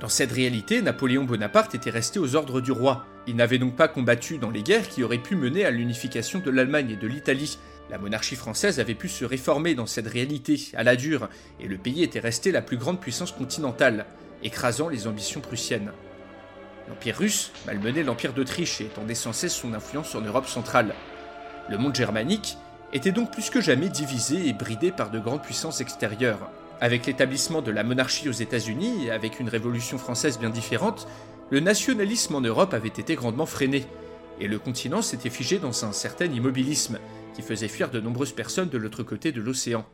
dans 0.00 0.08
cette 0.08 0.32
réalité, 0.32 0.80
Napoléon 0.80 1.24
Bonaparte 1.24 1.74
était 1.74 1.90
resté 1.90 2.18
aux 2.18 2.34
ordres 2.34 2.62
du 2.62 2.72
roi. 2.72 3.04
Il 3.30 3.36
n'avait 3.36 3.58
donc 3.58 3.76
pas 3.76 3.86
combattu 3.86 4.38
dans 4.38 4.50
les 4.50 4.64
guerres 4.64 4.88
qui 4.88 5.04
auraient 5.04 5.16
pu 5.16 5.36
mener 5.36 5.64
à 5.64 5.70
l'unification 5.70 6.40
de 6.40 6.50
l'Allemagne 6.50 6.90
et 6.90 6.96
de 6.96 7.06
l'Italie. 7.06 7.58
La 7.88 7.96
monarchie 7.96 8.34
française 8.34 8.80
avait 8.80 8.96
pu 8.96 9.08
se 9.08 9.24
réformer 9.24 9.76
dans 9.76 9.86
cette 9.86 10.08
réalité, 10.08 10.60
à 10.74 10.82
la 10.82 10.96
dure, 10.96 11.28
et 11.60 11.68
le 11.68 11.78
pays 11.78 12.02
était 12.02 12.18
resté 12.18 12.50
la 12.50 12.60
plus 12.60 12.76
grande 12.76 12.98
puissance 12.98 13.30
continentale, 13.30 14.06
écrasant 14.42 14.88
les 14.88 15.06
ambitions 15.06 15.40
prussiennes. 15.40 15.92
L'Empire 16.88 17.18
russe 17.18 17.52
malmenait 17.66 18.02
l'Empire 18.02 18.32
d'Autriche 18.32 18.80
et 18.80 18.86
étendait 18.86 19.14
sans 19.14 19.32
cesse 19.32 19.54
son 19.54 19.74
influence 19.74 20.16
en 20.16 20.22
Europe 20.22 20.48
centrale. 20.48 20.92
Le 21.68 21.78
monde 21.78 21.94
germanique 21.94 22.58
était 22.92 23.12
donc 23.12 23.30
plus 23.30 23.48
que 23.48 23.60
jamais 23.60 23.90
divisé 23.90 24.48
et 24.48 24.52
bridé 24.52 24.90
par 24.90 25.12
de 25.12 25.20
grandes 25.20 25.42
puissances 25.42 25.80
extérieures. 25.80 26.50
Avec 26.80 27.06
l'établissement 27.06 27.62
de 27.62 27.70
la 27.70 27.84
monarchie 27.84 28.28
aux 28.28 28.32
États-Unis 28.32 29.06
et 29.06 29.10
avec 29.12 29.38
une 29.38 29.50
révolution 29.50 29.98
française 29.98 30.38
bien 30.38 30.50
différente, 30.50 31.06
le 31.50 31.60
nationalisme 31.60 32.36
en 32.36 32.40
Europe 32.40 32.74
avait 32.74 32.88
été 32.88 33.16
grandement 33.16 33.46
freiné, 33.46 33.84
et 34.38 34.46
le 34.46 34.58
continent 34.58 35.02
s'était 35.02 35.30
figé 35.30 35.58
dans 35.58 35.84
un 35.84 35.92
certain 35.92 36.26
immobilisme 36.26 36.98
qui 37.34 37.42
faisait 37.42 37.68
fuir 37.68 37.90
de 37.90 38.00
nombreuses 38.00 38.32
personnes 38.32 38.68
de 38.68 38.78
l'autre 38.78 39.02
côté 39.02 39.32
de 39.32 39.40
l'océan. 39.40 39.84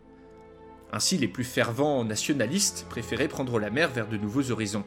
Ainsi, 0.92 1.16
les 1.16 1.28
plus 1.28 1.44
fervents 1.44 2.04
nationalistes 2.04 2.86
préféraient 2.88 3.28
prendre 3.28 3.58
la 3.58 3.70
mer 3.70 3.90
vers 3.90 4.06
de 4.06 4.16
nouveaux 4.16 4.50
horizons. 4.50 4.84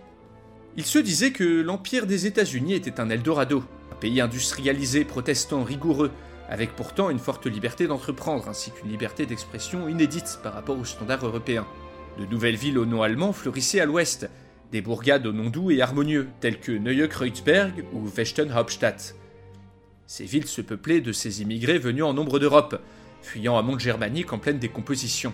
Ils 0.77 0.85
se 0.85 0.99
disaient 0.99 1.31
que 1.31 1.61
l'Empire 1.61 2.05
des 2.05 2.25
États-Unis 2.25 2.75
était 2.75 2.99
un 2.99 3.09
Eldorado, 3.09 3.63
un 3.91 3.95
pays 3.95 4.21
industrialisé, 4.21 5.03
protestant, 5.03 5.63
rigoureux, 5.63 6.11
avec 6.47 6.75
pourtant 6.75 7.09
une 7.09 7.19
forte 7.19 7.47
liberté 7.47 7.87
d'entreprendre 7.87 8.47
ainsi 8.47 8.71
qu'une 8.71 8.89
liberté 8.89 9.25
d'expression 9.25 9.89
inédite 9.89 10.39
par 10.41 10.53
rapport 10.53 10.79
aux 10.79 10.85
standards 10.85 11.25
européens. 11.25 11.67
De 12.17 12.25
nouvelles 12.25 12.55
villes 12.55 12.77
au 12.77 12.85
nom 12.85 13.01
allemand 13.01 13.33
fleurissaient 13.33 13.81
à 13.81 13.85
l'ouest, 13.85 14.29
des 14.71 14.81
bourgades 14.81 15.25
au 15.25 15.31
nom 15.31 15.49
doux 15.49 15.71
et 15.71 15.81
harmonieux, 15.81 16.27
telles 16.39 16.59
que 16.59 16.71
Neue-Kreuzberg 16.71 17.85
ou 17.93 18.07
Westenhauptstadt. 18.07 19.15
Ces 20.05 20.25
villes 20.25 20.47
se 20.47 20.61
peuplaient 20.61 21.01
de 21.01 21.11
ces 21.11 21.41
immigrés 21.41 21.79
venus 21.79 22.03
en 22.03 22.13
nombre 22.13 22.39
d'Europe, 22.39 22.81
fuyant 23.21 23.57
un 23.57 23.61
monde 23.61 23.79
germanique 23.79 24.33
en 24.33 24.39
pleine 24.39 24.59
décomposition. 24.59 25.33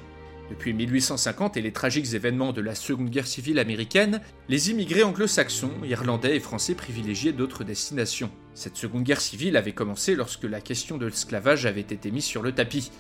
Depuis 0.50 0.74
1850 0.74 1.58
et 1.58 1.62
les 1.62 1.72
tragiques 1.72 2.14
événements 2.14 2.54
de 2.54 2.62
la 2.62 2.76
Seconde 2.76 3.10
Guerre 3.10 3.26
civile 3.26 3.58
américaine, 3.58 4.22
les 4.48 4.70
immigrés 4.70 5.04
anglo-saxons, 5.04 5.72
irlandais 5.84 6.36
et 6.36 6.40
français 6.40 6.76
privilégiaient 6.76 7.32
d'autres 7.32 7.64
destinations. 7.64 8.30
Cette 8.54 8.78
Seconde 8.78 9.04
Guerre 9.04 9.22
civile 9.22 9.58
avait 9.58 9.72
commencé 9.72 10.16
lorsque 10.16 10.44
la 10.44 10.62
question 10.62 10.98
de 10.98 11.08
l'esclavage 11.08 11.66
avait 11.66 11.82
été 11.82 12.12
mise 12.12 12.26
sur 12.26 12.44
le 12.44 12.52
tapis. 12.52 12.92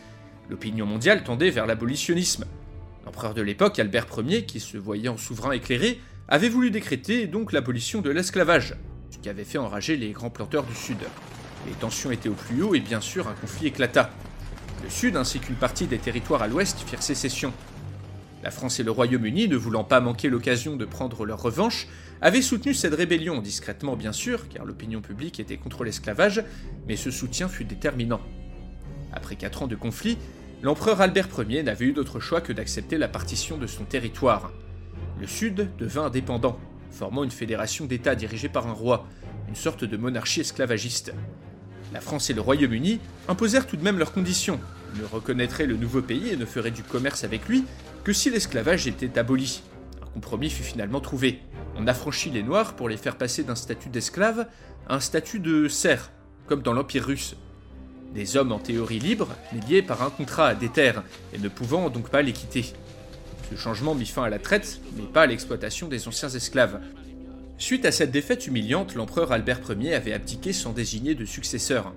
L'opinion 0.50 0.86
mondiale 0.86 1.24
tendait 1.24 1.52
vers 1.52 1.67
l'abolitionnisme, 1.67 2.45
L'empereur 3.06 3.36
de 3.36 3.41
l'époque, 3.43 3.78
Albert 3.78 4.08
Ier, 4.17 4.45
qui 4.45 4.60
se 4.60 4.78
voyait 4.78 5.10
en 5.10 5.17
souverain 5.17 5.52
éclairé, 5.52 6.00
avait 6.27 6.49
voulu 6.49 6.71
décréter 6.71 7.27
donc 7.27 7.51
l'abolition 7.51 8.01
de 8.01 8.09
l'esclavage, 8.09 8.75
ce 9.11 9.17
qui 9.19 9.29
avait 9.29 9.43
fait 9.43 9.57
enrager 9.57 9.95
les 9.95 10.11
grands 10.11 10.29
planteurs 10.29 10.63
du 10.63 10.73
Sud. 10.73 10.97
Les 11.67 11.73
tensions 11.73 12.11
étaient 12.11 12.29
au 12.29 12.33
plus 12.33 12.63
haut 12.63 12.75
et 12.75 12.79
bien 12.79 13.01
sûr 13.01 13.27
un 13.27 13.33
conflit 13.33 13.67
éclata. 13.67 14.09
Le 14.83 14.89
Sud 14.89 15.15
ainsi 15.15 15.39
qu'une 15.39 15.55
partie 15.55 15.88
des 15.88 15.99
territoires 15.99 16.41
à 16.41 16.47
l'Ouest 16.47 16.79
firent 16.79 17.03
sécession. 17.03 17.53
La 18.43 18.51
France 18.51 18.79
et 18.79 18.83
le 18.83 18.91
Royaume-Uni, 18.91 19.47
ne 19.47 19.55
voulant 19.55 19.83
pas 19.83 20.01
manquer 20.01 20.29
l'occasion 20.29 20.75
de 20.75 20.85
prendre 20.85 21.25
leur 21.25 21.41
revanche, 21.41 21.88
avaient 22.21 22.43
soutenu 22.43 22.73
cette 22.73 22.93
rébellion, 22.93 23.41
discrètement 23.41 23.95
bien 23.95 24.11
sûr, 24.11 24.47
car 24.49 24.65
l'opinion 24.65 25.01
publique 25.01 25.39
était 25.39 25.57
contre 25.57 25.83
l'esclavage, 25.83 26.43
mais 26.88 26.95
ce 26.95 27.09
soutien 27.09 27.47
fut 27.47 27.65
déterminant. 27.65 28.21
Après 29.11 29.35
quatre 29.35 29.63
ans 29.63 29.67
de 29.67 29.75
conflit, 29.75 30.17
l'empereur 30.61 31.01
Albert 31.01 31.29
Ier 31.47 31.63
n'avait 31.63 31.85
eu 31.85 31.93
d'autre 31.93 32.19
choix 32.19 32.41
que 32.41 32.53
d'accepter 32.53 32.97
la 32.97 33.07
partition 33.07 33.57
de 33.57 33.65
son 33.65 33.85
territoire. 33.85 34.51
Le 35.19 35.28
Sud 35.28 35.69
devint 35.78 36.06
indépendant, 36.06 36.60
formant 36.91 37.23
une 37.23 37.32
fédération 37.32 37.86
d'États 37.86 38.15
dirigée 38.15 38.49
par 38.49 38.67
un 38.67 38.73
roi, 38.73 39.06
une 39.47 39.56
sorte 39.56 39.84
de 39.84 39.97
monarchie 39.97 40.41
esclavagiste. 40.41 41.13
La 41.93 42.01
France 42.01 42.30
et 42.30 42.34
le 42.34 42.41
Royaume-Uni 42.41 42.99
imposèrent 43.28 43.67
tout 43.67 43.78
de 43.78 43.84
même 43.84 43.99
leurs 43.99 44.12
conditions. 44.12 44.60
Ils 44.93 45.01
ne 45.01 45.08
reconnaîtraient 45.08 45.65
le 45.65 45.78
nouveau 45.78 46.01
pays 46.01 46.30
et 46.30 46.36
ne 46.36 46.45
feraient 46.45 46.71
du 46.71 46.84
commerce 46.84 47.23
avec 47.23 47.47
lui 47.47 47.63
que 48.04 48.13
si 48.13 48.30
l'esclavage 48.30 48.88
était 48.88 49.17
aboli. 49.17 49.63
Un 50.01 50.08
compromis 50.08 50.49
fut 50.49 50.63
finalement 50.63 50.99
trouvé. 50.99 51.39
On 51.78 51.88
affranchit 51.88 52.30
les 52.30 52.43
Noirs 52.43 52.75
pour 52.75 52.89
les 52.89 52.97
faire 52.97 53.17
passer 53.17 53.43
d'un 53.43 53.56
statut 53.56 53.89
d'esclave 53.89 54.47
à 54.88 54.95
un 54.95 54.99
statut 54.99 55.39
de 55.39 55.67
serf, 55.67 56.12
comme 56.47 56.62
dans 56.62 56.73
l'Empire 56.73 57.06
russe. 57.06 57.36
Des 58.13 58.38
hommes 58.38 58.51
en 58.51 58.60
théorie 58.60 58.99
libres, 58.99 59.36
mais 59.51 59.60
liés 59.67 59.82
par 59.82 60.01
un 60.04 60.10
contrat 60.10 60.47
à 60.47 60.56
des 60.56 60.69
terres, 60.69 61.04
et 61.34 61.38
ne 61.38 61.49
pouvant 61.49 61.89
donc 61.89 62.10
pas 62.10 62.21
les 62.21 62.32
quitter. 62.32 62.73
Ce 63.49 63.55
changement 63.55 63.95
mit 63.95 64.05
fin 64.05 64.23
à 64.23 64.29
la 64.29 64.39
traite, 64.39 64.79
mais 64.95 65.03
pas 65.03 65.23
à 65.23 65.25
l'exploitation 65.25 65.88
des 65.88 66.08
anciens 66.08 66.29
esclaves. 66.29 66.79
Suite 67.58 67.86
à 67.86 67.91
cette 67.91 68.12
défaite 68.12 68.47
humiliante, 68.47 68.95
l'empereur 68.95 69.31
Albert 69.31 69.62
Ier 69.79 69.93
avait 69.93 70.13
abdiqué 70.13 70.51
sans 70.53 70.73
désigner 70.73 71.15
de 71.15 71.25
successeur. 71.25 71.93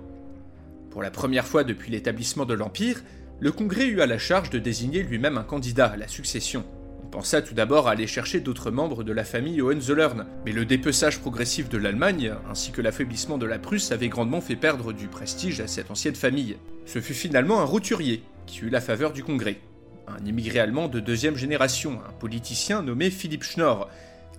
Pour 0.91 1.03
la 1.03 1.11
première 1.11 1.45
fois 1.45 1.63
depuis 1.63 1.91
l'établissement 1.91 2.45
de 2.45 2.53
l'Empire, 2.53 3.03
le 3.39 3.51
Congrès 3.51 3.87
eut 3.87 4.01
à 4.01 4.07
la 4.07 4.17
charge 4.17 4.49
de 4.49 4.59
désigner 4.59 5.03
lui-même 5.03 5.37
un 5.37 5.43
candidat 5.43 5.87
à 5.87 5.97
la 5.97 6.07
succession 6.07 6.65
pensa 7.09 7.41
tout 7.41 7.53
d'abord 7.53 7.87
à 7.87 7.91
aller 7.91 8.07
chercher 8.07 8.39
d'autres 8.39 8.71
membres 8.71 9.03
de 9.03 9.11
la 9.11 9.23
famille 9.23 9.61
Hohenzollern, 9.61 10.25
mais 10.45 10.51
le 10.51 10.65
dépeçage 10.65 11.19
progressif 11.19 11.69
de 11.69 11.77
l'Allemagne, 11.77 12.33
ainsi 12.49 12.71
que 12.71 12.81
l'affaiblissement 12.81 13.37
de 13.37 13.45
la 13.45 13.59
Prusse 13.59 13.91
avaient 13.91 14.09
grandement 14.09 14.41
fait 14.41 14.55
perdre 14.55 14.93
du 14.93 15.07
prestige 15.07 15.59
à 15.59 15.67
cette 15.67 15.91
ancienne 15.91 16.15
famille. 16.15 16.57
Ce 16.85 17.01
fut 17.01 17.13
finalement 17.13 17.59
un 17.61 17.65
roturier 17.65 18.23
qui 18.45 18.61
eut 18.61 18.69
la 18.69 18.81
faveur 18.81 19.11
du 19.11 19.23
Congrès. 19.23 19.59
Un 20.09 20.25
immigré 20.25 20.59
allemand 20.59 20.87
de 20.87 20.99
deuxième 20.99 21.35
génération, 21.35 21.99
un 22.07 22.13
politicien 22.13 22.81
nommé 22.81 23.11
Philippe 23.11 23.43
Schnorr, 23.43 23.87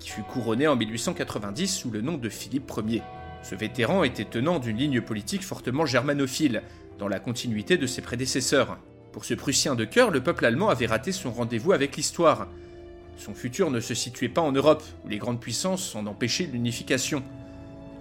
qui 0.01 0.11
fut 0.11 0.23
couronné 0.23 0.67
en 0.67 0.75
1890 0.75 1.69
sous 1.69 1.91
le 1.91 2.01
nom 2.01 2.17
de 2.19 2.29
Philippe 2.29 2.73
Ier. 2.89 3.03
Ce 3.43 3.55
vétéran 3.55 4.03
était 4.03 4.25
tenant 4.25 4.59
d'une 4.59 4.77
ligne 4.77 5.01
politique 5.01 5.45
fortement 5.45 5.87
germanophile, 5.87 6.63
dans 6.99 7.09
la 7.09 7.21
continuité 7.21 7.77
de 7.77 7.87
ses 7.87 8.03
prédécesseurs. 8.03 8.79
Pour 9.13 9.25
ce 9.25 9.35
Prussien 9.35 9.75
de 9.75 9.85
cœur, 9.85 10.11
le 10.11 10.23
peuple 10.23 10.45
allemand 10.45 10.71
avait 10.71 10.87
raté 10.87 11.13
son 11.13 11.31
rendez-vous 11.31 11.73
avec 11.73 11.97
l'histoire. 11.97 12.49
Son 13.17 13.35
futur 13.35 13.71
ne 13.71 13.81
se 13.81 13.95
situait 13.95 14.29
pas 14.29 14.43
en 14.43 14.53
Europe, 14.53 14.83
où 15.05 15.09
les 15.09 15.19
grandes 15.19 15.41
puissances 15.41 15.95
en 15.95 16.07
empêchaient 16.07 16.49
l'unification. 16.53 17.23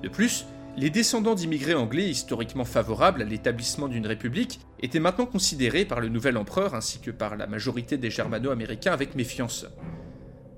De 0.02 0.10
plus, 0.10 0.46
les 0.80 0.90
descendants 0.90 1.36
d'immigrés 1.36 1.74
anglais 1.74 2.10
historiquement 2.10 2.64
favorables 2.64 3.22
à 3.22 3.26
l'établissement 3.26 3.90
d'une 3.90 4.08
république 4.08 4.62
étaient 4.82 5.02
maintenant 5.02 5.26
considérés 5.26 5.84
par 5.84 6.00
le 6.00 6.08
nouvel 6.08 6.38
empereur 6.38 6.74
ainsi 6.74 7.02
que 7.02 7.12
par 7.12 7.36
la 7.36 7.48
majorité 7.48 7.98
des 7.98 8.10
germano-américains 8.10 8.94
avec 8.94 9.14
méfiance. 9.14 9.66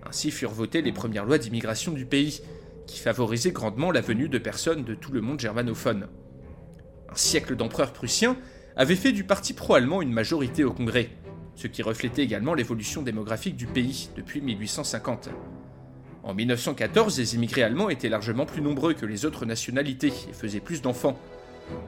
Ainsi 0.07 0.29
furent 0.29 0.51
votées 0.51 0.84
les 0.84 0.91
premières 0.91 1.25
lois 1.25 1.39
d'immigration 1.39 1.91
du 1.91 2.05
pays, 2.05 2.41
qui 2.86 2.99
favorisaient 2.99 3.51
grandement 3.51 3.89
la 3.89 4.01
venue 4.01 4.29
de 4.29 4.38
personnes 4.38 4.84
de 4.84 4.93
tout 4.93 5.12
le 5.12 5.21
monde 5.21 5.39
germanophone. 5.39 6.07
Un 7.10 7.15
siècle 7.15 7.55
d'empereurs 7.55 7.91
prussiens 7.91 8.38
avait 8.75 8.95
fait 8.95 9.13
du 9.13 9.23
parti 9.23 9.53
pro-allemand 9.53 10.03
une 10.03 10.13
majorité 10.13 10.63
au 10.63 10.71
Congrès, 10.71 11.10
ce 11.55 11.65
qui 11.65 11.81
reflétait 11.81 12.21
également 12.21 12.53
l'évolution 12.53 13.01
démographique 13.01 13.55
du 13.55 13.65
pays 13.65 14.10
depuis 14.15 14.39
1850. 14.41 15.29
En 16.23 16.34
1914, 16.34 17.17
les 17.17 17.36
immigrés 17.36 17.63
allemands 17.63 17.89
étaient 17.89 18.10
largement 18.10 18.45
plus 18.45 18.62
nombreux 18.62 18.93
que 18.93 19.05
les 19.05 19.25
autres 19.25 19.45
nationalités 19.45 20.13
et 20.29 20.34
faisaient 20.34 20.60
plus 20.60 20.81
d'enfants. 20.81 21.17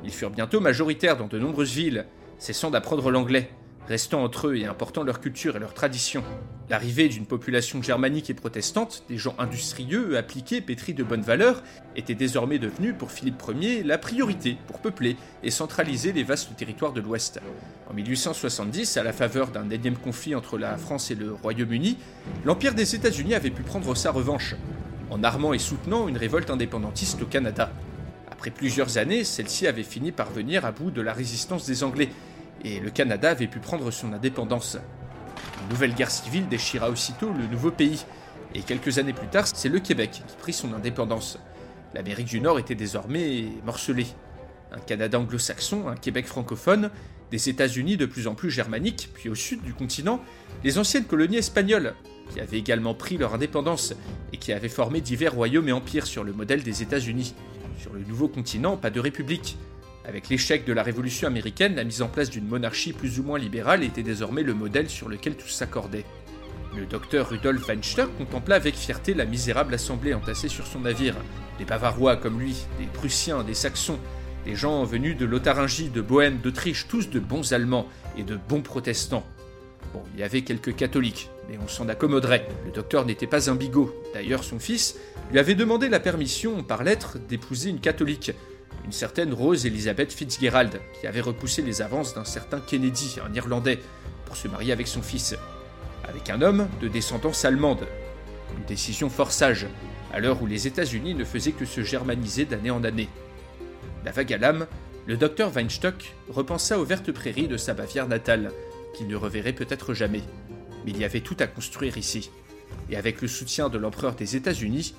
Ils 0.04 0.12
furent 0.12 0.32
bientôt 0.32 0.60
majoritaires 0.60 1.18
dans 1.18 1.28
de 1.28 1.38
nombreuses 1.38 1.74
villes, 1.74 2.06
cessant 2.40 2.72
d'apprendre 2.72 3.12
l'anglais, 3.12 3.50
restant 3.88 4.24
entre 4.24 4.48
eux 4.48 4.56
et 4.56 4.66
important 4.66 5.04
leur 5.04 5.20
culture 5.20 5.56
et 5.56 5.60
leur 5.60 5.74
tradition. 5.74 6.24
L'arrivée 6.70 7.10
d'une 7.10 7.26
population 7.26 7.82
germanique 7.82 8.30
et 8.30 8.34
protestante, 8.34 9.04
des 9.10 9.18
gens 9.18 9.36
industrieux, 9.38 10.18
appliqués, 10.18 10.62
pétris 10.62 10.94
de 10.94 11.04
bonnes 11.04 11.22
valeurs, 11.22 11.62
était 11.96 12.16
désormais 12.16 12.60
devenue 12.60 12.94
pour 12.94 13.12
Philippe 13.12 13.42
Ier 13.60 13.84
la 13.84 13.98
priorité 13.98 14.58
pour 14.68 14.80
peupler 14.80 15.18
et 15.44 15.52
centraliser 15.52 16.14
les 16.14 16.24
vastes 16.24 16.56
territoires 16.56 16.94
de 16.94 17.02
l'Ouest. 17.02 17.42
En 17.90 17.94
1870, 17.94 18.98
à 18.98 19.04
la 19.04 19.14
faveur 19.14 19.48
d'un 19.50 19.70
énième 19.70 19.98
conflit 19.98 20.36
entre 20.36 20.58
la 20.58 20.78
France 20.78 21.12
et 21.12 21.16
le 21.16 21.34
Royaume-Uni, 21.34 21.98
l'Empire 22.46 22.74
des 22.74 22.96
États-Unis 22.96 23.36
avait 23.36 23.52
pu 23.52 23.64
prendre 23.64 23.94
sa 23.96 24.12
revanche, 24.12 24.56
en 25.10 25.24
armant 25.24 25.54
et 25.54 25.60
soutenant 25.60 26.08
une 26.08 26.18
révolte 26.18 26.50
indépendantiste 26.50 27.22
au 27.22 27.26
Canada. 27.26 27.72
Après 28.32 28.50
plusieurs 28.50 28.98
années, 28.98 29.24
celle-ci 29.24 29.68
avait 29.68 29.84
fini 29.84 30.12
par 30.12 30.32
venir 30.32 30.66
à 30.66 30.72
bout 30.72 30.92
de 30.92 31.02
la 31.02 31.14
résistance 31.14 31.66
des 31.66 31.84
Anglais, 31.84 32.10
et 32.64 32.80
le 32.80 32.90
Canada 32.90 33.32
avait 33.32 33.48
pu 33.48 33.60
prendre 33.60 33.90
son 33.92 34.14
indépendance. 34.14 34.78
Une 35.62 35.70
nouvelle 35.70 35.94
guerre 35.94 36.12
civile 36.12 36.48
déchira 36.48 36.90
aussitôt 36.90 37.32
le 37.32 37.48
nouveau 37.48 37.72
pays, 37.72 38.06
et 38.56 38.62
quelques 38.62 39.00
années 39.00 39.14
plus 39.14 39.28
tard, 39.28 39.48
c'est 39.48 39.70
le 39.70 39.80
Québec 39.80 40.22
qui 40.28 40.36
prit 40.38 40.54
son 40.54 40.74
indépendance. 40.74 41.40
L'Amérique 41.94 42.28
du 42.28 42.40
Nord 42.40 42.60
était 42.60 42.76
désormais 42.76 43.46
morcelée. 43.66 44.08
Un 44.72 44.80
Canada 44.80 45.20
anglo-saxon, 45.20 45.88
un 45.88 45.96
Québec 45.96 46.26
francophone, 46.26 46.90
des 47.32 47.50
États-Unis 47.50 47.98
de 47.98 48.06
plus 48.06 48.28
en 48.28 48.36
plus 48.36 48.52
germaniques, 48.52 49.10
puis 49.14 49.30
au 49.30 49.36
sud 49.36 49.62
du 49.62 49.74
continent, 49.74 50.22
les 50.64 50.78
anciennes 50.78 51.06
colonies 51.06 51.38
espagnoles, 51.38 51.96
qui 52.32 52.40
avaient 52.40 52.60
également 52.60 52.94
pris 52.94 53.18
leur 53.18 53.34
indépendance 53.34 53.94
et 54.32 54.38
qui 54.38 54.54
avaient 54.54 54.70
formé 54.70 55.02
divers 55.02 55.34
royaumes 55.34 55.70
et 55.70 55.72
empires 55.72 56.06
sur 56.06 56.24
le 56.24 56.34
modèle 56.34 56.64
des 56.64 56.82
États-Unis. 56.82 57.34
Sur 57.80 57.94
le 57.94 58.02
nouveau 58.02 58.28
continent, 58.28 58.78
pas 58.78 58.90
de 58.90 59.00
république, 59.00 59.58
avec 60.06 60.30
l'échec 60.30 60.66
de 60.66 60.74
la 60.74 60.84
Révolution 60.84 61.28
américaine, 61.28 61.76
la 61.76 61.84
mise 61.84 62.02
en 62.02 62.08
place 62.08 62.30
d'une 62.30 62.48
monarchie 62.48 62.94
plus 62.94 63.20
ou 63.20 63.24
moins 63.24 63.40
libérale 63.40 63.84
était 63.84 64.04
désormais 64.04 64.44
le 64.44 64.54
modèle 64.54 64.90
sur 64.90 65.08
lequel 65.08 65.36
tout 65.36 65.48
s'accordait. 65.48 66.06
Le 66.76 66.86
docteur 66.86 67.30
Rudolf 67.30 67.68
Weinstock 67.68 68.10
contempla 68.18 68.56
avec 68.56 68.76
fierté 68.76 69.14
la 69.14 69.26
misérable 69.26 69.76
assemblée 69.76 70.14
entassée 70.14 70.50
sur 70.50 70.68
son 70.68 70.82
navire. 70.82 71.16
Des 71.60 71.66
Bavarois 71.66 72.18
comme 72.18 72.40
lui, 72.40 72.66
des 72.80 72.88
Prussiens, 72.88 73.44
des 73.44 73.54
Saxons, 73.54 74.00
des 74.46 74.56
gens 74.56 74.84
venus 74.84 75.16
de 75.16 75.26
Lotharingie, 75.26 75.90
de 75.90 76.02
Bohême, 76.02 76.40
d'Autriche, 76.40 76.88
tous 76.88 77.10
de 77.10 77.20
bons 77.20 77.54
Allemands 77.54 77.88
et 78.18 78.24
de 78.24 78.36
bons 78.36 78.62
protestants. 78.62 79.26
Bon, 79.94 80.02
il 80.14 80.20
y 80.20 80.24
avait 80.24 80.42
quelques 80.42 80.76
catholiques, 80.76 81.30
mais 81.48 81.60
on 81.64 81.68
s'en 81.68 81.88
accommoderait. 81.88 82.48
Le 82.66 82.72
docteur 82.72 83.06
n'était 83.06 83.28
pas 83.28 83.52
un 83.52 83.56
bigot. 83.56 83.94
D'ailleurs, 84.14 84.44
son 84.44 84.60
fils 84.60 84.98
lui 85.32 85.40
avait 85.40 85.56
demandé 85.56 85.88
la 85.88 86.00
permission, 86.00 86.64
par 86.64 86.84
lettre, 86.84 87.20
d'épouser 87.30 87.70
une 87.70 87.80
catholique, 87.80 88.32
une 88.86 88.92
certaine 88.92 89.34
Rose 89.34 89.66
Elizabeth 89.66 90.12
Fitzgerald, 90.12 90.82
qui 91.00 91.08
avait 91.08 91.22
repoussé 91.22 91.62
les 91.62 91.82
avances 91.82 92.14
d'un 92.14 92.26
certain 92.26 92.60
Kennedy, 92.60 93.18
un 93.26 93.34
Irlandais, 93.34 93.80
pour 94.26 94.36
se 94.36 94.48
marier 94.48 94.74
avec 94.74 94.88
son 94.88 95.02
fils, 95.02 95.36
avec 96.08 96.30
un 96.30 96.42
homme 96.42 96.68
de 96.82 96.88
descendance 96.88 97.46
allemande. 97.46 97.88
Une 98.58 98.66
décision 98.66 99.10
fort 99.10 99.32
sage, 99.32 99.68
à 100.14 100.20
l'heure 100.20 100.42
où 100.42 100.46
les 100.46 100.68
États-Unis 100.68 101.16
ne 101.16 101.24
faisaient 101.24 101.54
que 101.54 101.66
se 101.66 101.82
germaniser 101.82 102.46
d'année 102.46 102.72
en 102.72 102.84
année. 102.84 103.10
La 104.06 104.12
vague 104.12 104.34
à 104.34 104.38
l'âme, 104.38 104.68
le 105.08 105.18
docteur 105.18 105.52
Weinstock 105.56 106.14
repensa 106.30 106.80
aux 106.80 106.86
vertes 106.86 107.12
prairies 107.12 107.48
de 107.48 107.58
sa 107.58 107.74
Bavière 107.74 108.08
natale, 108.08 108.52
qu'il 108.96 109.08
ne 109.08 109.16
reverrait 109.16 109.54
peut-être 109.54 109.94
jamais. 109.94 110.22
Mais 110.86 110.92
il 110.92 110.98
y 110.98 111.06
avait 111.06 111.22
tout 111.22 111.38
à 111.40 111.48
construire 111.48 111.98
ici. 111.98 112.30
Et 112.90 112.98
avec 112.98 113.22
le 113.22 113.28
soutien 113.28 113.70
de 113.70 113.78
l'empereur 113.78 114.16
des 114.16 114.36
États-Unis, 114.36 114.94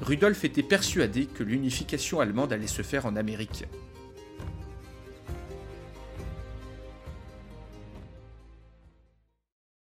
Rudolf 0.00 0.44
était 0.44 0.62
persuadé 0.62 1.26
que 1.26 1.42
l'unification 1.42 2.20
allemande 2.20 2.52
allait 2.52 2.66
se 2.66 2.82
faire 2.82 3.04
en 3.04 3.16
Amérique. 3.16 3.66